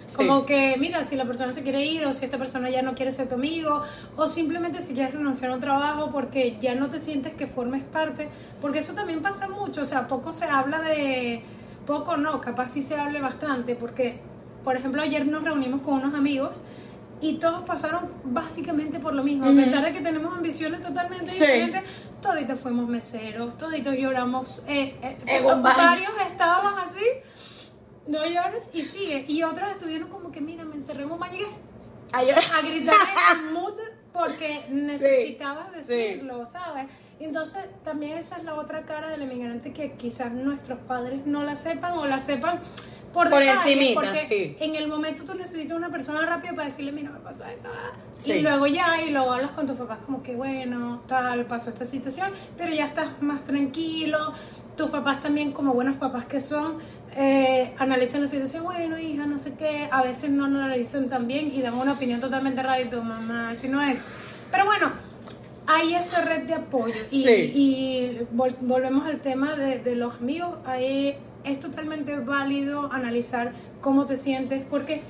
[0.05, 0.15] Sí.
[0.17, 2.95] Como que, mira, si la persona se quiere ir o si esta persona ya no
[2.95, 3.83] quiere ser tu amigo
[4.15, 7.83] o simplemente si quieres renunciar a un trabajo porque ya no te sientes que formes
[7.83, 8.27] parte,
[8.59, 11.43] porque eso también pasa mucho, o sea, poco se habla de,
[11.85, 14.19] poco no, capaz sí se hable bastante, porque,
[14.63, 16.61] por ejemplo, ayer nos reunimos con unos amigos
[17.21, 21.39] y todos pasaron básicamente por lo mismo, a pesar de que tenemos ambiciones totalmente Sí.
[21.41, 21.83] diferentes,
[22.21, 24.95] toditos fuimos meseros, toditos lloramos, eh,
[25.27, 25.77] eh, un baño.
[25.77, 27.05] varios estábamos así,
[28.07, 31.47] no llores y sigue, y otros estuvieron como que, mira, me encerré en un baño
[32.13, 32.21] a
[32.61, 32.95] gritar
[33.35, 33.73] en mood
[34.13, 35.93] porque necesitabas sí.
[35.93, 36.87] decirlo, ¿sabes?
[37.19, 41.57] Entonces, también esa es la otra cara del emigrante que quizás nuestros padres no la
[41.57, 42.59] sepan o la sepan
[43.13, 44.63] por, Por detalles, porque sí.
[44.63, 47.91] en el momento tú necesitas una persona rápida para decirle, mira, me pasó esto, ah".
[48.19, 48.33] Sí.
[48.33, 51.85] y luego ya, y luego hablas con tus papás como que, bueno, tal, pasó esta
[51.85, 54.33] situación, pero ya estás más tranquilo,
[54.77, 56.77] tus papás también, como buenos papás que son,
[57.15, 61.51] eh, analizan la situación, bueno, hija, no sé qué, a veces no analizan tan bien
[61.53, 64.05] y dan una opinión totalmente rara y tu mamá, así no es.
[64.51, 64.91] Pero bueno,
[65.65, 67.31] hay esa red de apoyo y, Sí.
[67.55, 74.05] y vol- volvemos al tema de, de los amigos, ahí es totalmente válido analizar cómo
[74.05, 75.01] te sientes porque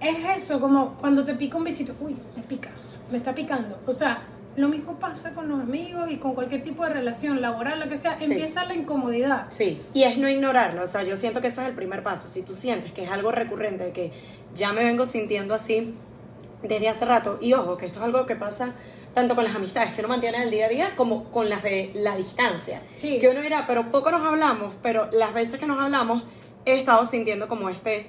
[0.00, 2.70] es eso, como cuando te pica un bichito, uy, me pica,
[3.10, 4.22] me está picando, o sea...
[4.56, 7.98] Lo mismo pasa con los amigos y con cualquier tipo de relación laboral, lo que
[7.98, 8.24] sea, Sí.
[8.24, 9.48] empieza la incomodidad.
[9.50, 12.26] Sí, y es no ignorarlo, o sea, yo siento que ese es el primer paso.
[12.26, 14.12] Si tú sientes que es algo recurrente, que
[14.54, 15.92] ya me vengo sintiendo así
[16.62, 18.72] desde hace rato, y ojo, que esto es algo que pasa
[19.16, 21.62] tanto con las amistades que uno mantiene en el día a día como con las
[21.62, 22.82] de la distancia.
[22.96, 23.18] Sí.
[23.18, 26.22] Que uno dirá, pero poco nos hablamos, pero las veces que nos hablamos
[26.66, 28.06] he estado sintiendo como este...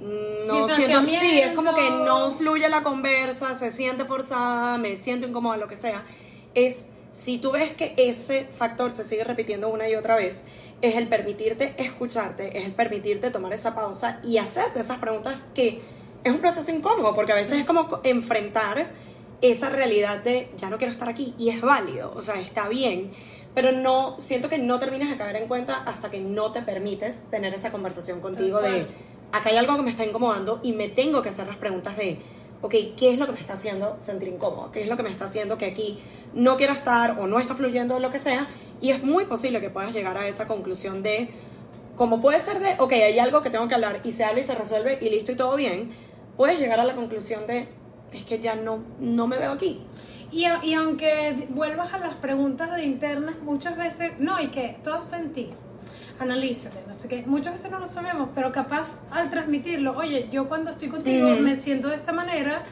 [0.00, 4.96] mm, No siento, sí, es como que no fluye la conversa, se siente forzada, me
[4.96, 6.04] siento incómoda, lo que sea.
[6.54, 10.44] Es, si tú ves que ese factor se sigue repitiendo una y otra vez,
[10.82, 15.80] es el permitirte escucharte, es el permitirte tomar esa pausa y hacerte esas preguntas que
[16.24, 18.88] es un proceso incómodo, porque a veces es como co- enfrentar
[19.40, 23.12] esa realidad de ya no quiero estar aquí y es válido, o sea, está bien,
[23.54, 27.24] pero no siento que no terminas de caer en cuenta hasta que no te permites
[27.30, 28.86] tener esa conversación contigo de
[29.32, 32.18] acá hay algo que me está incomodando y me tengo que hacer las preguntas de,
[32.62, 34.70] ok, ¿qué es lo que me está haciendo sentir incómodo?
[34.70, 36.00] ¿Qué es lo que me está haciendo que aquí
[36.34, 38.48] no quiero estar o no está fluyendo lo que sea?
[38.80, 41.30] Y es muy posible que puedas llegar a esa conclusión de,
[41.96, 44.44] como puede ser de, ok, hay algo que tengo que hablar y se habla y
[44.44, 45.92] se resuelve y listo y todo bien,
[46.36, 47.68] puedes llegar a la conclusión de,
[48.18, 49.80] es que ya no, no me veo aquí.
[50.32, 55.00] Y, y aunque vuelvas a las preguntas de internas, muchas veces, no, y que todo
[55.00, 55.50] está en ti.
[56.18, 57.24] Analízate, no sé qué.
[57.26, 61.40] Muchas veces no lo sabemos, pero capaz al transmitirlo, oye, yo cuando estoy contigo Ujú.
[61.40, 62.62] me siento de esta manera,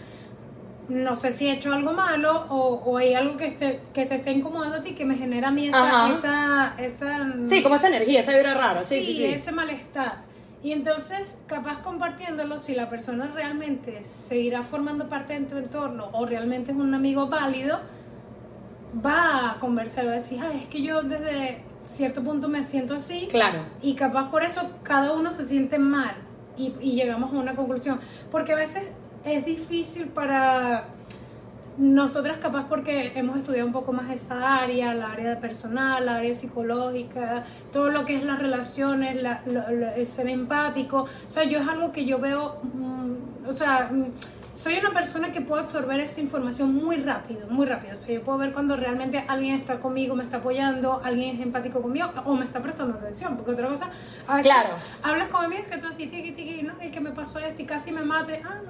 [0.88, 4.16] no sé si he hecho algo malo o, o hay algo que, esté, que te
[4.16, 6.10] esté incomodando a ti que me genera a mí esa...
[6.10, 9.24] Esa, esa Sí, como esa energía, esa vibra rara, sí, sí, sí, sí.
[9.26, 10.33] ese malestar.
[10.64, 16.26] Y entonces, capaz compartiéndolo, si la persona realmente seguirá formando parte de tu entorno o
[16.26, 17.80] realmente es un amigo válido,
[19.04, 22.94] va a conversar, va a decir, "Ay, es que yo desde cierto punto me siento
[22.94, 23.28] así.
[23.30, 23.66] Claro.
[23.82, 26.14] Y capaz por eso cada uno se siente mal
[26.56, 28.00] y, y llegamos a una conclusión.
[28.30, 28.90] Porque a veces
[29.24, 30.84] es difícil para
[31.76, 36.34] nosotras capaz porque hemos estudiado un poco más esa área, la área personal, la área
[36.34, 41.02] psicológica, todo lo que es las relaciones, la- lo- lo- el ser empático.
[41.26, 44.04] O sea, yo es algo que yo veo, mm, o sea, mm,
[44.52, 47.94] soy una persona que puedo absorber esa información muy rápido, muy rápido.
[47.94, 51.42] O sea, yo puedo ver cuando realmente alguien está conmigo, me está apoyando, alguien es
[51.42, 53.36] empático conmigo o me está prestando atención.
[53.36, 53.90] Porque otra cosa,
[54.28, 54.76] a veces Claro.
[55.02, 57.64] hablas con amigos que tú así, tiqui, tiqui, no, y que me pasó esto y
[57.66, 58.42] casi me mate.
[58.44, 58.60] Ah,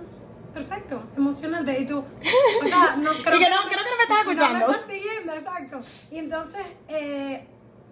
[0.54, 1.78] perfecto, emocionante.
[1.80, 1.98] Y tú,
[2.62, 4.58] o sea, no creo que no, creo que no me estás escuchando.
[4.60, 5.80] No me estás siguiendo, exacto.
[6.10, 7.46] Y entonces, eh,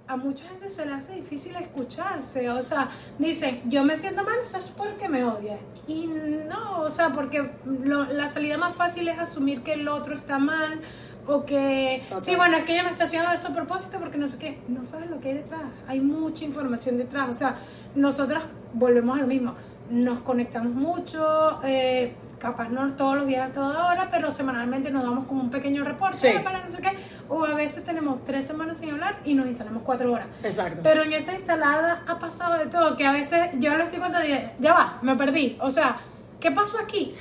[0.08, 2.48] a mucha gente se le hace difícil escucharse.
[2.50, 2.88] O sea,
[3.18, 5.58] dicen, yo me siento mal, eso es porque me odia.
[5.86, 10.14] Y no, o sea, porque lo- la salida más fácil es asumir que el otro
[10.14, 10.80] está mal.
[11.24, 14.26] O que, sí, bueno, es que ella me está haciendo esto a propósito porque no
[14.26, 14.58] sé qué.
[14.66, 15.62] No sabes lo que hay detrás.
[15.86, 17.28] Hay mucha información detrás.
[17.30, 17.58] O sea,
[17.94, 18.42] nosotras
[18.74, 19.54] volvemos a lo mismo.
[19.88, 25.04] Nos conectamos mucho, eh, capaz no todos los días a toda hora, pero semanalmente nos
[25.04, 26.38] damos como un pequeño reporte Sí.
[26.42, 26.90] para no sé qué.
[27.28, 30.26] O a veces tenemos tres semanas sin hablar y nos instalamos cuatro horas.
[30.42, 30.80] Exacto.
[30.82, 34.28] Pero en esa instalada ha pasado de todo, que a veces yo lo estoy contando
[34.28, 35.56] y ya va, me perdí.
[35.60, 35.98] O sea,
[36.40, 37.14] ¿qué pasó aquí?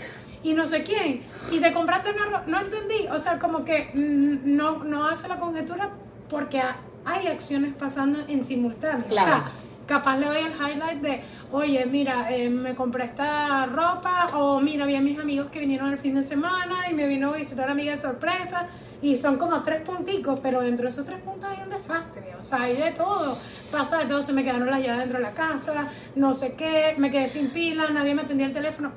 [0.43, 1.21] Y no sé quién.
[1.51, 3.07] Y te compraste una ro- No entendí.
[3.11, 5.89] O sea, como que mm, no, no hace la conjetura
[6.31, 9.05] porque ha- hay acciones pasando en simultáneo.
[9.07, 9.21] Claro.
[9.21, 9.43] O sea,
[9.87, 11.21] capaz le doy el highlight de,
[11.51, 15.91] oye, mira, eh, me compré esta ropa, o mira, vi a mis amigos que vinieron
[15.91, 18.67] el fin de semana y me vino a visitar amiga de sorpresa.
[19.03, 22.43] y son como tres punticos, pero dentro de esos tres puntos hay un desastre, o
[22.43, 23.35] sea, hay de todo,
[23.71, 26.93] pasa de todo, se me quedaron las llaves dentro de la casa, no sé qué,
[26.99, 28.91] me quedé sin pila, nadie me atendía el teléfono,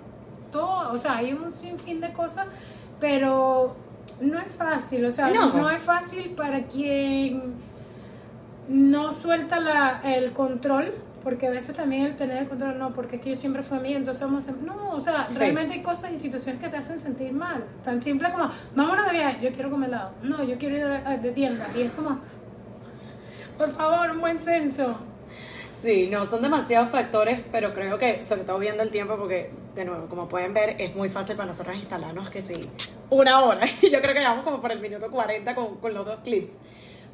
[0.52, 2.46] todo, o sea, hay un sinfín de cosas,
[3.00, 3.76] pero
[4.20, 7.54] no es fácil, o sea, no, es fácil para quien
[8.68, 10.94] no suelta la, el control
[11.24, 13.78] porque a veces también el tener el control, no, porque es que yo siempre fui
[13.78, 14.52] a mí, entonces vamos a...
[14.52, 17.64] No, o sea, realmente hay cosas y situaciones que te hacen sentir mal.
[17.82, 20.12] Tan simple como, vámonos de viaje, yo quiero comer helado.
[20.22, 21.66] No, yo quiero ir de, tienda.
[21.74, 22.20] Y es como,
[23.56, 24.98] por favor, un buen censo.
[25.80, 29.84] Sí, no, son demasiados factores, pero creo que, sobre todo viendo el tiempo, porque, de
[29.86, 32.68] nuevo, como pueden ver, es muy fácil para nosotros instalarnos que sí,
[33.08, 33.66] una hora.
[33.80, 36.58] Y yo creo que vamos como por el minuto 40 con, con los dos clips.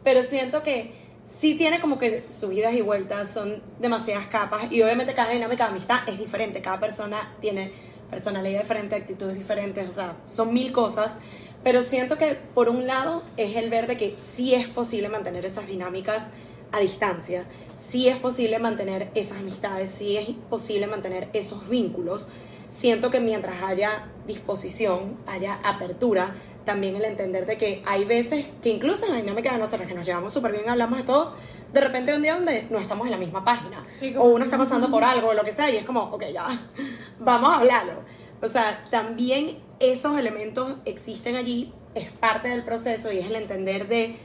[0.03, 5.15] Pero siento que sí tiene como que subidas y vueltas, son demasiadas capas y obviamente
[5.15, 7.73] cada dinámica de amistad es diferente, cada persona tiene
[8.11, 11.17] personalidad diferente, actitudes diferentes, o sea, son mil cosas,
[11.63, 15.45] pero siento que por un lado es el ver de que sí es posible mantener
[15.45, 16.31] esas dinámicas
[16.73, 17.45] a distancia,
[17.77, 22.29] sí es posible mantener esas amistades, sí es posible mantener esos vínculos.
[22.71, 28.71] Siento que mientras haya disposición, haya apertura, también el entender de que hay veces que
[28.71, 31.35] incluso en la dinámica de nosotros que nos llevamos súper bien, hablamos de todo,
[31.73, 33.87] de repente un día donde no estamos en la misma página
[34.19, 36.49] o uno está pasando por algo o lo que sea y es como, ok, ya,
[37.19, 37.95] vamos a hablarlo.
[38.43, 43.89] O sea, también esos elementos existen allí, es parte del proceso y es el entender
[43.89, 44.17] de,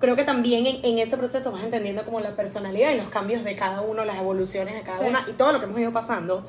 [0.00, 3.56] creo que también en, ese proceso vas entendiendo como la personalidad y los cambios de
[3.56, 6.46] cada uno, las evoluciones de cada una y todo lo que hemos ido pasando.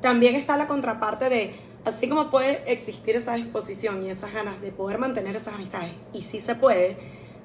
[0.00, 1.54] También está la contraparte de
[1.84, 6.22] así como puede existir esa disposición y esas ganas de poder mantener esas amistades, y
[6.22, 6.96] sí se puede,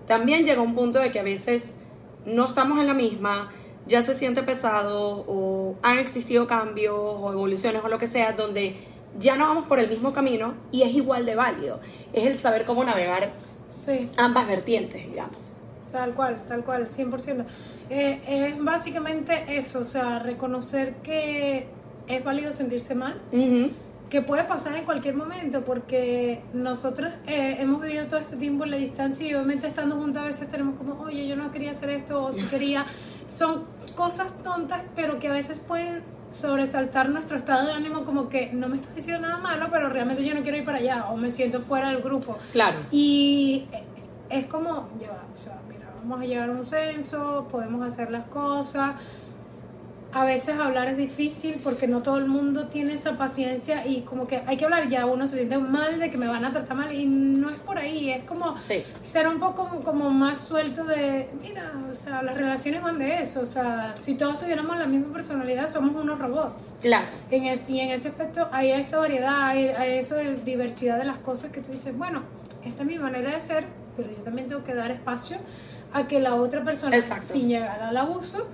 [0.08, 1.76] también llega un punto de que a veces
[2.26, 3.52] no estamos en la misma,
[3.86, 8.76] ya se siente pesado o han existido cambios o evoluciones o lo que sea, donde
[9.18, 11.80] ya no vamos por el mismo camino y es igual de válido.
[12.14, 13.32] Es el saber cómo navegar
[14.18, 15.56] ambas vertientes, digamos.
[15.92, 17.46] Tal cual, tal cual, 100%.
[17.90, 21.66] Eh, es básicamente eso, o sea, reconocer que
[22.08, 23.20] es válido sentirse mal
[24.10, 28.72] que puede pasar en cualquier momento, porque nosotros eh, hemos vivido todo este tiempo en
[28.72, 31.92] la distancia y obviamente estando juntos a veces tenemos como, oye, yo no quería hacer
[31.92, 32.86] esto o si quería.
[33.28, 36.02] Son cosas tontas, pero que a veces pueden
[36.32, 40.26] sobresaltar nuestro estado de ánimo como que no me estás diciendo nada malo, pero realmente
[40.26, 42.38] yo no quiero ir para allá o me siento fuera del grupo.
[42.52, 42.80] Claro.
[42.92, 43.84] Y eh,
[44.30, 48.26] es como, ya, o sea, mira, vamos a llegar a un censo, podemos hacer las
[48.26, 48.96] cosas
[50.12, 54.28] a veces hablar es difícil porque no todo el mundo tiene esa paciencia y como
[54.28, 56.76] que hay que hablar ya uno se siente mal de que me van a tratar
[56.76, 58.56] mal y no es por ahí, es como
[59.02, 63.42] ser un poco como más suelto de, mira, o sea, las relaciones van de eso,
[63.42, 66.74] o sea, si todos tuviéramos la misma personalidad somos unos robots.
[66.82, 67.08] Claro.
[67.30, 71.52] En y en ese aspecto hay esa variedad, hay, hay esa diversidad de las cosas
[71.52, 72.24] que tú dices, bueno,
[72.66, 75.38] esta es mi manera de ser, pero yo también tengo que dar espacio
[75.94, 78.48] a que la otra persona, sin llegar al abuso,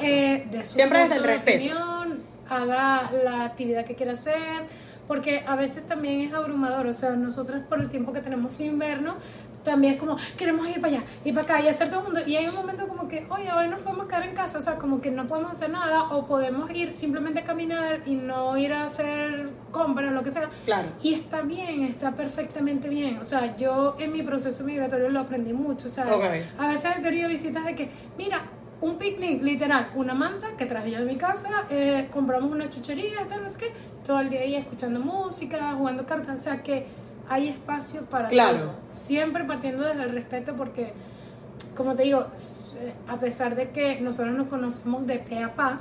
[0.00, 1.58] eh, de su Siempre desde el respeto.
[1.58, 4.64] opinión, haga la actividad que quiera hacer,
[5.08, 8.78] porque a veces también es abrumador, o sea, nosotros por el tiempo que tenemos sin
[8.78, 9.16] vernos,
[9.66, 12.20] también es como, queremos ir para allá, y para acá, y hacer todo el mundo.
[12.24, 14.76] Y hay un momento como que, oye, hoy nos podemos quedar en casa, o sea,
[14.76, 18.72] como que no podemos hacer nada, o podemos ir simplemente a caminar y no ir
[18.72, 20.48] a hacer compras, lo que sea.
[20.64, 20.88] Claro.
[21.02, 23.18] Y está bien, está perfectamente bien.
[23.18, 25.88] O sea, yo en mi proceso migratorio lo aprendí mucho.
[25.88, 26.04] O sea,
[26.58, 28.42] a veces he tenido visitas de que, mira,
[28.80, 33.26] un picnic, literal, una manta que traje yo de mi casa, eh, compramos una chuchería,
[33.26, 33.72] tal, no sé qué,
[34.04, 36.86] todo el día ahí escuchando música, jugando cartas, o sea que
[37.28, 38.72] hay espacio para claro.
[38.88, 40.92] Siempre partiendo desde el respeto porque,
[41.76, 42.26] como te digo,
[43.08, 45.80] a pesar de que nosotros nos conocemos de pe a pa,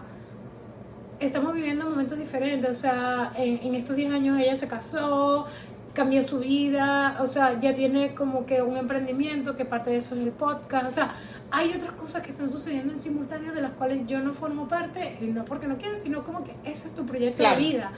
[1.19, 2.69] estamos viviendo momentos diferentes.
[2.69, 5.45] O sea, en, estos 10 años ella se casó,
[5.93, 10.13] cambió su vida, o sea, ya tiene como que un emprendimiento, que parte de eso
[10.15, 11.15] es el podcast, o sea,
[11.51, 15.17] hay otras cosas que están sucediendo en simultáneo de las cuales yo no formo parte,
[15.21, 17.91] y no porque no quiera, sino como que ese es tu proyecto de vida.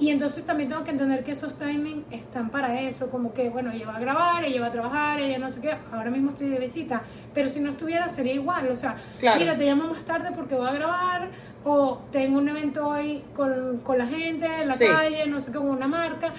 [0.00, 3.70] Y entonces también tengo que entender que esos timings están para eso, como que, bueno,
[3.70, 6.48] ella va a grabar, ella va a trabajar, ella no sé qué, ahora mismo estoy
[6.48, 7.02] de visita,
[7.34, 8.96] pero si no estuviera sería igual, o sea,
[9.36, 11.28] mira, te llamo más tarde porque voy a grabar,
[11.64, 15.58] o tengo un evento hoy con, con la gente en la calle, no sé qué,
[15.58, 16.32] con una marca.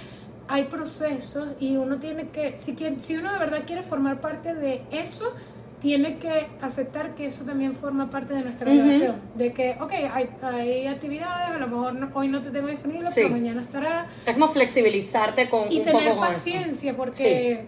[0.48, 4.82] Hay procesos y uno tiene que, si, si uno de verdad quiere formar parte de
[4.90, 5.34] eso,
[5.82, 9.16] tiene que aceptar que eso también forma parte de nuestra relación.
[9.36, 13.30] De que, ok, hay, hay, actividades, a lo mejor hoy no te tengo disponible, pero
[13.30, 14.08] mañana estará.
[14.26, 17.66] Es como flexibilizarte con y tener paciencia, porque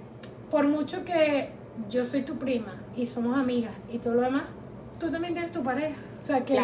[0.51, 1.49] por mucho que
[1.89, 4.43] yo soy tu prima y somos amigas y todo lo demás,
[4.99, 5.97] tú también tienes tu pareja.
[6.15, 6.55] O sea que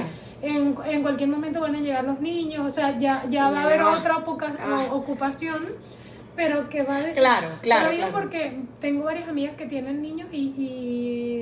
[0.43, 3.63] en, en, cualquier momento van a llegar los niños, o sea, ya, ya va a
[3.63, 4.87] haber otra ah.
[4.91, 5.63] ocupación
[6.39, 7.13] pero que va de...
[7.15, 7.87] Claro, claro.
[7.87, 8.19] Lo digo claro.
[8.21, 10.37] porque tengo varias amigas que tienen niños y,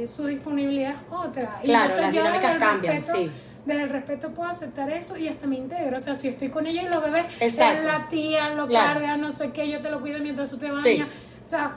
[0.02, 1.60] y su disponibilidad es otra.
[1.62, 3.32] Y Claro, entonces las dinámicas cambian, respeto- sí.
[3.68, 5.98] Desde el respeto puedo aceptar eso y hasta me integro.
[5.98, 7.80] O sea, si estoy con ella y los bebés, Exacto.
[7.82, 8.94] es la tía, lo Claro.
[8.94, 10.84] carga, no sé qué, yo te lo cuido mientras tú te bañas.
[10.84, 11.04] Sí.
[11.04, 11.76] O sea,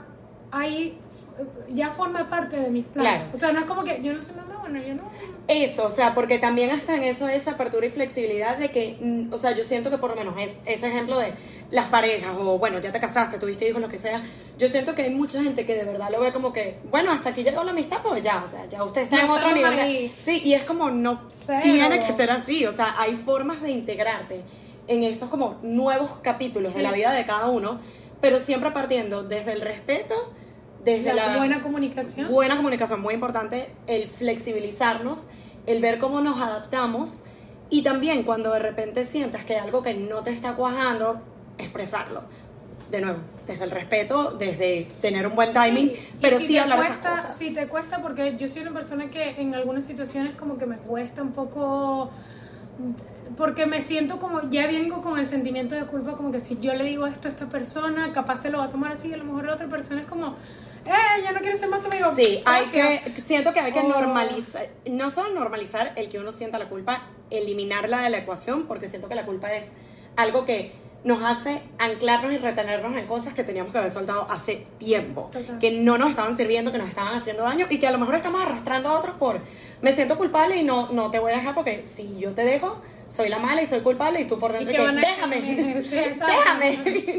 [0.51, 0.97] ahí
[1.69, 3.13] ya forma parte de mis planes.
[3.19, 3.31] Claro.
[3.35, 5.03] O sea, no es como que yo no soy mamá, bueno, yo no...
[5.51, 9.33] Eso, o sea, porque también hasta en eso esa apertura y flexibilidad de que, mm,
[9.33, 11.33] o sea, yo siento que por lo menos es ese ejemplo de
[11.71, 14.23] las parejas o bueno, ya te casaste, tuviste hijos, lo que sea,
[14.57, 17.29] yo siento que hay mucha gente que de verdad lo ve como que, bueno, hasta
[17.31, 19.75] aquí llegó la amistad, pues ya, o sea, ya usted está Ya en otro nivel.
[19.75, 20.15] de- ahí.
[20.23, 21.59] sí, y es como no Cero.
[21.63, 24.41] tiene que ser así, o sea, hay formas de integrarte
[24.87, 26.83] en estos como nuevos capítulos de Sí.
[26.83, 27.79] la vida de cada uno,
[28.21, 30.15] pero siempre partiendo desde el respeto,
[30.83, 32.31] desde La la, buena comunicación.
[32.31, 35.27] Buena comunicación, muy importante, el flexibilizarnos,
[35.65, 37.21] el ver cómo nos adaptamos
[37.69, 41.21] y también cuando de repente sientas que hay algo que no te está cuajando,
[41.57, 42.23] expresarlo.
[42.89, 46.79] De nuevo, desde el respeto, desde tener un buen timing, Sí, pero si sí hablar
[46.79, 47.37] cuesta, esas cosas.
[47.37, 50.75] Si te cuesta, porque yo soy una persona que en algunas situaciones como que me
[50.75, 52.11] cuesta un poco,
[53.37, 56.73] porque me siento como, ya vengo con el sentimiento de culpa, como que si yo
[56.73, 59.17] le digo esto a esta persona, capaz se lo va a tomar así, y a
[59.17, 60.35] lo mejor la otra persona es como,
[60.85, 62.11] eh, ya no quiero ser más tu amigo.
[62.15, 63.13] Sí, hay Gracias.
[63.15, 66.69] que, siento que hay que O- normalizar, no solo normalizar el que uno sienta la
[66.69, 69.71] culpa, eliminarla de la ecuación, porque siento que la culpa es
[70.15, 70.73] algo que
[71.03, 75.57] nos hace anclarnos y retenernos en cosas que teníamos que haber soltado hace tiempo, Total.
[75.57, 78.13] que no nos estaban sirviendo, que nos estaban haciendo daño y que a lo mejor
[78.15, 79.39] estamos arrastrando a otros por,
[79.81, 82.81] me siento culpable y no, no te voy a dejar porque si yo te dejo,
[83.11, 85.81] soy la mala y soy culpable y tú por dentro que que, déjame, déjame,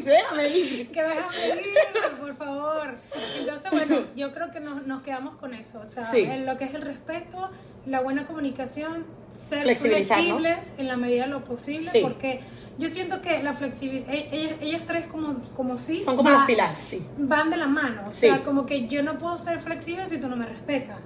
[0.04, 0.90] déjame ir.
[0.90, 2.94] que déjame ir, por favor.
[3.38, 5.80] Entonces, bueno, yo creo que nos, nos quedamos con eso.
[5.80, 6.20] O sea, Sí.
[6.20, 7.50] en lo que es el respeto,
[7.86, 12.00] la buena comunicación, ser flexibles en la medida de lo posible, Sí.
[12.02, 12.40] porque
[12.78, 16.44] yo siento que la flexibilidad, ellas, ellas tres como, como sí, Son como va- los
[16.46, 17.04] pilares, sí.
[17.18, 18.02] van de la mano.
[18.08, 20.98] O sea, como que yo no puedo ser flexible si tú no me respetas.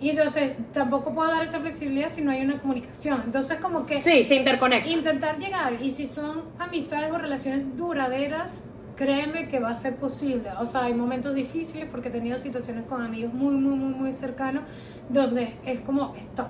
[0.00, 3.22] Y entonces tampoco puedo dar esa flexibilidad si no hay una comunicación.
[3.24, 4.88] Entonces, como que Sí, se interconecta.
[4.88, 8.64] intentar llegar y si son amistades o relaciones duraderas
[8.96, 12.84] créeme que va a ser posible o sea hay momentos difíciles porque he tenido situaciones
[12.86, 14.62] con amigos muy muy muy muy cercanos
[15.08, 16.46] donde es como stop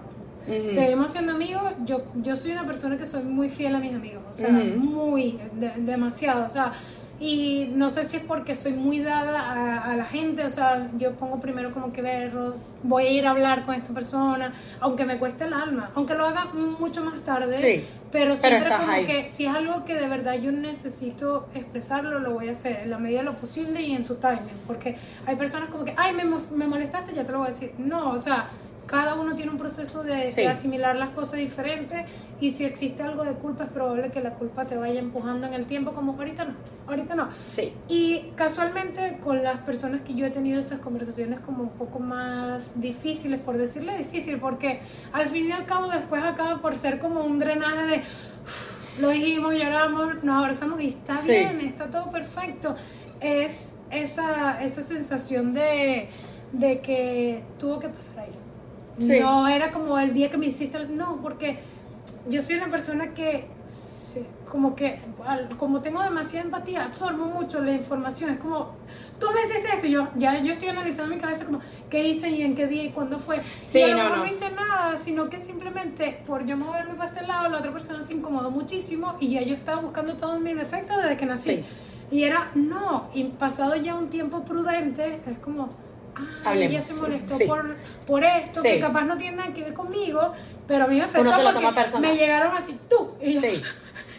[0.47, 0.71] Ujú.
[0.75, 4.23] seguimos siendo amigos yo yo soy una persona que soy muy fiel a mis amigos
[4.29, 4.79] o sea Ujú.
[4.79, 6.73] muy de- demasiado o sea
[7.21, 10.89] y no sé si es porque soy muy dada a, a la gente, o sea,
[10.99, 15.05] yo pongo primero como que verlo, voy a ir a hablar con esta persona, aunque
[15.05, 17.85] me cueste el alma, aunque lo haga mucho más tarde, Sí.
[18.11, 19.07] pero siempre como ahí.
[19.07, 22.91] que si es algo que de verdad yo necesito expresarlo, lo voy a hacer en
[22.91, 26.13] la medida de lo posible y en su timing, porque hay personas como que, ay,
[26.15, 27.73] me, me molestaste, ya te lo voy a decir.
[27.79, 28.49] No, o sea,
[28.87, 30.43] cada uno tiene un proceso de, Sí.
[30.43, 32.05] de asimilar las cosas diferentes
[32.41, 35.55] y si existe algo de culpa es probable que la culpa te vaya empujando en
[35.55, 36.55] el tiempo como ahorita no,
[36.87, 37.29] ahorita no.
[37.47, 37.73] Sí.
[37.89, 42.79] Y casualmente con las personas que yo he tenido esas conversaciones como un poco más
[42.81, 44.81] difíciles, por decirle difícil, porque
[45.13, 49.09] al fin y al cabo después acaba por ser como un drenaje de "Uf, lo
[49.09, 51.31] dijimos, lloramos, nos abrazamos y está Sí.
[51.31, 52.77] bien, está todo perfecto.
[53.21, 56.09] Es esa, esa sensación de,
[56.53, 58.33] de que tuvo que pasar ahí.
[58.99, 59.19] Sí.
[59.21, 61.59] No era como el día que me hiciste, el- no, porque
[62.29, 65.01] yo soy una persona que se- como que
[65.59, 68.73] como tengo demasiada empatía absorbo mucho la información es como
[69.19, 71.59] tú me hiciste esto yo ya yo estoy analizando en mi cabeza como
[71.91, 74.19] qué hice y en qué día y cuándo fue Sí, y a lo no, mejor
[74.19, 74.25] no.
[74.25, 78.03] no hice nada sino que simplemente por yo moverme para este lado la otra persona
[78.05, 81.65] se incomodó muchísimo y ya yo estaba buscando todos mis defectos desde que nací Sí.
[82.13, 85.71] y era no y pasado ya un tiempo prudente es como
[86.45, 86.73] Hablemos.
[86.73, 87.45] ella se molestó Sí.
[87.47, 88.69] por, por esto, Sí.
[88.69, 90.33] que capaz no tiene nada que ver conmigo,
[90.67, 93.13] pero a mí me afectó porque me llegaron así, tú.
[93.21, 93.49] Y yo, Sí.
[93.63, 93.63] yo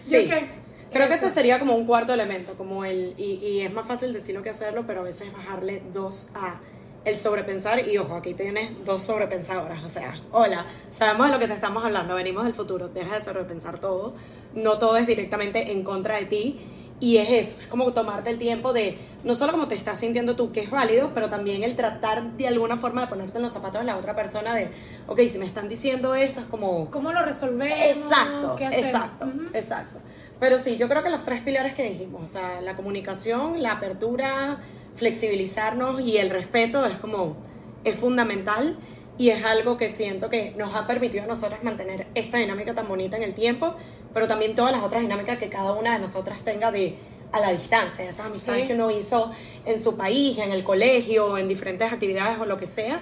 [0.04, 0.26] Sí.
[0.28, 1.26] que- Creo que eso.
[1.26, 4.50] ese sería como un cuarto elemento, como el, y, y es más fácil decirlo que
[4.52, 6.60] hacerlo, pero a veces bajarle dos a
[7.04, 11.48] el sobrepensar, y ojo, aquí tienes dos sobrepensadoras, o sea, hola, sabemos de lo que
[11.48, 14.16] te estamos hablando, venimos del futuro, deja de sobrepensar todo,
[14.56, 16.66] no todo es directamente en contra de ti,
[17.00, 20.36] y es eso, es como tomarte el tiempo de, no solo como te estás sintiendo
[20.36, 23.52] tú, que es válido, pero también el tratar de alguna forma de ponerte en los
[23.52, 24.70] zapatos de la otra persona de,
[25.08, 27.78] ok, si me están diciendo esto, es como, ¿Cómo lo resolvemos?
[27.98, 29.48] Exacto, ¿Qué exacto, Ujú.
[29.54, 30.00] exacto.
[30.39, 33.74] Pero sí, yo creo que los tres pilares que dijimos, o sea, la comunicación, la
[33.74, 34.60] apertura,
[34.96, 37.36] flexibilizarnos y el respeto es como,
[37.84, 38.78] es fundamental
[39.18, 42.88] y es algo que siento que nos ha permitido a nosotras mantener esta dinámica tan
[42.88, 43.76] bonita en el tiempo,
[44.13, 46.97] pero también todas las otras dinámicas que cada una de nosotras tenga de
[47.32, 48.68] a la distancia, esas amistades Sí.
[48.68, 49.32] que uno hizo
[49.66, 53.01] en su país, en el colegio, en diferentes actividades o lo que sea,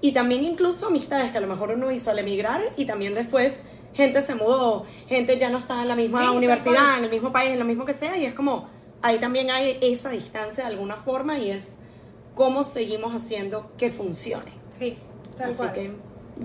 [0.00, 3.66] y también incluso amistades que a lo mejor uno hizo al emigrar y también después
[3.94, 7.32] gente se mudó, gente ya no está en la misma Sí, universidad, en el mismo
[7.32, 8.68] país, en lo mismo que sea, y es como
[9.00, 11.78] ahí también hay esa distancia de alguna forma y es
[12.34, 14.52] cómo seguimos haciendo que funcione.
[14.70, 14.96] Sí,
[15.36, 15.72] tal Así cual.
[15.72, 15.90] que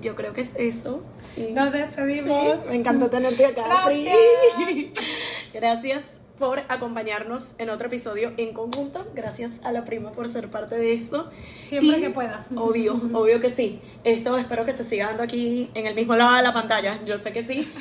[0.01, 1.01] yo creo que es eso.
[1.35, 2.57] Y- Nos despedimos.
[2.63, 3.63] Sí, me encantó tenerte acá.
[3.67, 4.15] Gracias.
[5.53, 9.07] Gracias por acompañarnos en otro episodio en conjunto.
[9.15, 11.29] Gracias a la prima por ser parte de esto.
[11.65, 12.45] Siempre Y, que pueda.
[12.55, 13.79] Obvio, obvio que sí.
[14.03, 16.99] Esto espero que se siga dando aquí en el mismo lado de la pantalla.
[17.05, 17.71] Yo sé que sí.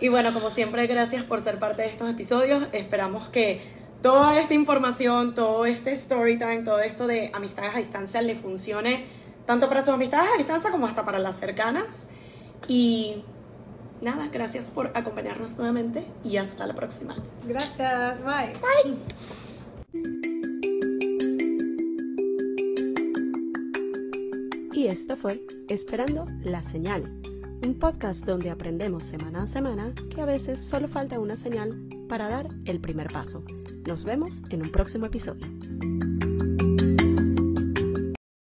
[0.00, 2.64] Y bueno, como siempre, gracias por ser parte de estos episodios.
[2.72, 3.60] Esperamos que
[4.00, 9.04] toda esta información, todo este story time, todo esto de amistades a distancia le funcione
[9.48, 12.06] tanto para sus amistades a distancia como hasta para las cercanas.
[12.68, 13.24] Y
[14.02, 17.16] nada, gracias por acompañarnos nuevamente y hasta la próxima.
[17.46, 18.18] Gracias.
[18.22, 18.52] Bye.
[24.74, 27.04] Y esto fue Esperando la Señal,
[27.64, 32.28] un podcast donde aprendemos semana a semana que a veces solo falta una señal para
[32.28, 33.42] dar el primer paso.
[33.86, 35.46] Nos vemos en un próximo episodio.